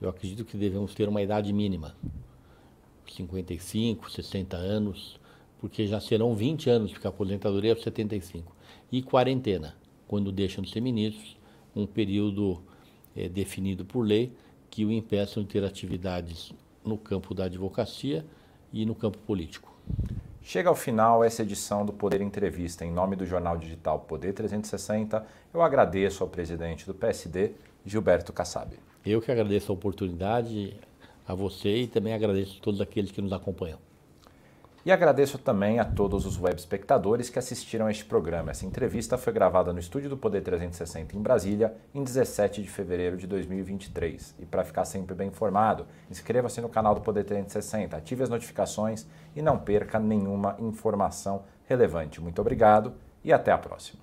Eu 0.00 0.08
acredito 0.08 0.44
que 0.44 0.56
devemos 0.56 0.94
ter 0.94 1.08
uma 1.08 1.20
idade 1.20 1.52
mínima, 1.52 1.96
55, 3.10 4.10
60 4.10 4.56
anos, 4.56 5.18
porque 5.58 5.86
já 5.86 6.00
serão 6.00 6.34
20 6.34 6.70
anos, 6.70 6.92
porque 6.92 7.06
a 7.06 7.10
aposentadoria 7.10 7.72
é 7.72 7.76
75. 7.76 8.54
E 8.92 9.02
quarentena, 9.02 9.74
quando 10.06 10.30
deixam 10.30 10.62
de 10.62 10.70
ser 10.70 10.80
ministros, 10.80 11.36
um 11.74 11.86
período 11.86 12.62
é, 13.16 13.28
definido 13.28 13.84
por 13.84 14.02
lei 14.02 14.32
que 14.70 14.84
o 14.84 14.92
impeçam 14.92 15.42
de 15.42 15.48
ter 15.48 15.64
atividades 15.64 16.52
no 16.84 16.96
campo 16.96 17.34
da 17.34 17.44
advocacia 17.44 18.24
e 18.72 18.86
no 18.86 18.94
campo 18.94 19.18
político. 19.18 19.76
Chega 20.42 20.68
ao 20.68 20.74
final 20.74 21.22
essa 21.22 21.42
edição 21.42 21.84
do 21.84 21.92
Poder 21.92 22.20
Entrevista. 22.20 22.84
Em 22.84 22.92
nome 22.92 23.16
do 23.16 23.26
jornal 23.26 23.58
digital 23.58 24.00
Poder 24.00 24.32
360, 24.32 25.26
eu 25.52 25.60
agradeço 25.60 26.22
ao 26.22 26.30
presidente 26.30 26.86
do 26.86 26.94
PSD, 26.94 27.52
Gilberto 27.84 28.32
Kassab. 28.32 28.74
Eu 29.08 29.22
que 29.22 29.32
agradeço 29.32 29.72
a 29.72 29.74
oportunidade 29.74 30.78
a 31.26 31.34
você 31.34 31.76
e 31.78 31.86
também 31.86 32.12
agradeço 32.12 32.58
a 32.58 32.62
todos 32.62 32.78
aqueles 32.78 33.10
que 33.10 33.22
nos 33.22 33.32
acompanham. 33.32 33.78
E 34.84 34.92
agradeço 34.92 35.38
também 35.38 35.78
a 35.78 35.84
todos 35.84 36.26
os 36.26 36.38
web 36.38 36.58
espectadores 36.58 37.30
que 37.30 37.38
assistiram 37.38 37.86
a 37.86 37.90
este 37.90 38.04
programa. 38.04 38.50
Essa 38.50 38.66
entrevista 38.66 39.16
foi 39.16 39.32
gravada 39.32 39.72
no 39.72 39.78
estúdio 39.78 40.10
do 40.10 40.16
Poder 40.16 40.42
360 40.42 41.16
em 41.16 41.22
Brasília, 41.22 41.74
em 41.94 42.04
17 42.04 42.60
de 42.60 42.68
fevereiro 42.68 43.16
de 43.16 43.26
2023. 43.26 44.34
E 44.40 44.44
para 44.44 44.62
ficar 44.62 44.84
sempre 44.84 45.14
bem 45.14 45.28
informado, 45.28 45.86
inscreva-se 46.10 46.60
no 46.60 46.68
canal 46.68 46.94
do 46.94 47.00
Poder 47.00 47.24
360, 47.24 47.96
ative 47.96 48.22
as 48.22 48.28
notificações 48.28 49.06
e 49.34 49.40
não 49.40 49.58
perca 49.58 49.98
nenhuma 49.98 50.54
informação 50.58 51.44
relevante. 51.66 52.20
Muito 52.20 52.42
obrigado 52.42 52.92
e 53.24 53.32
até 53.32 53.52
a 53.52 53.58
próxima. 53.58 54.02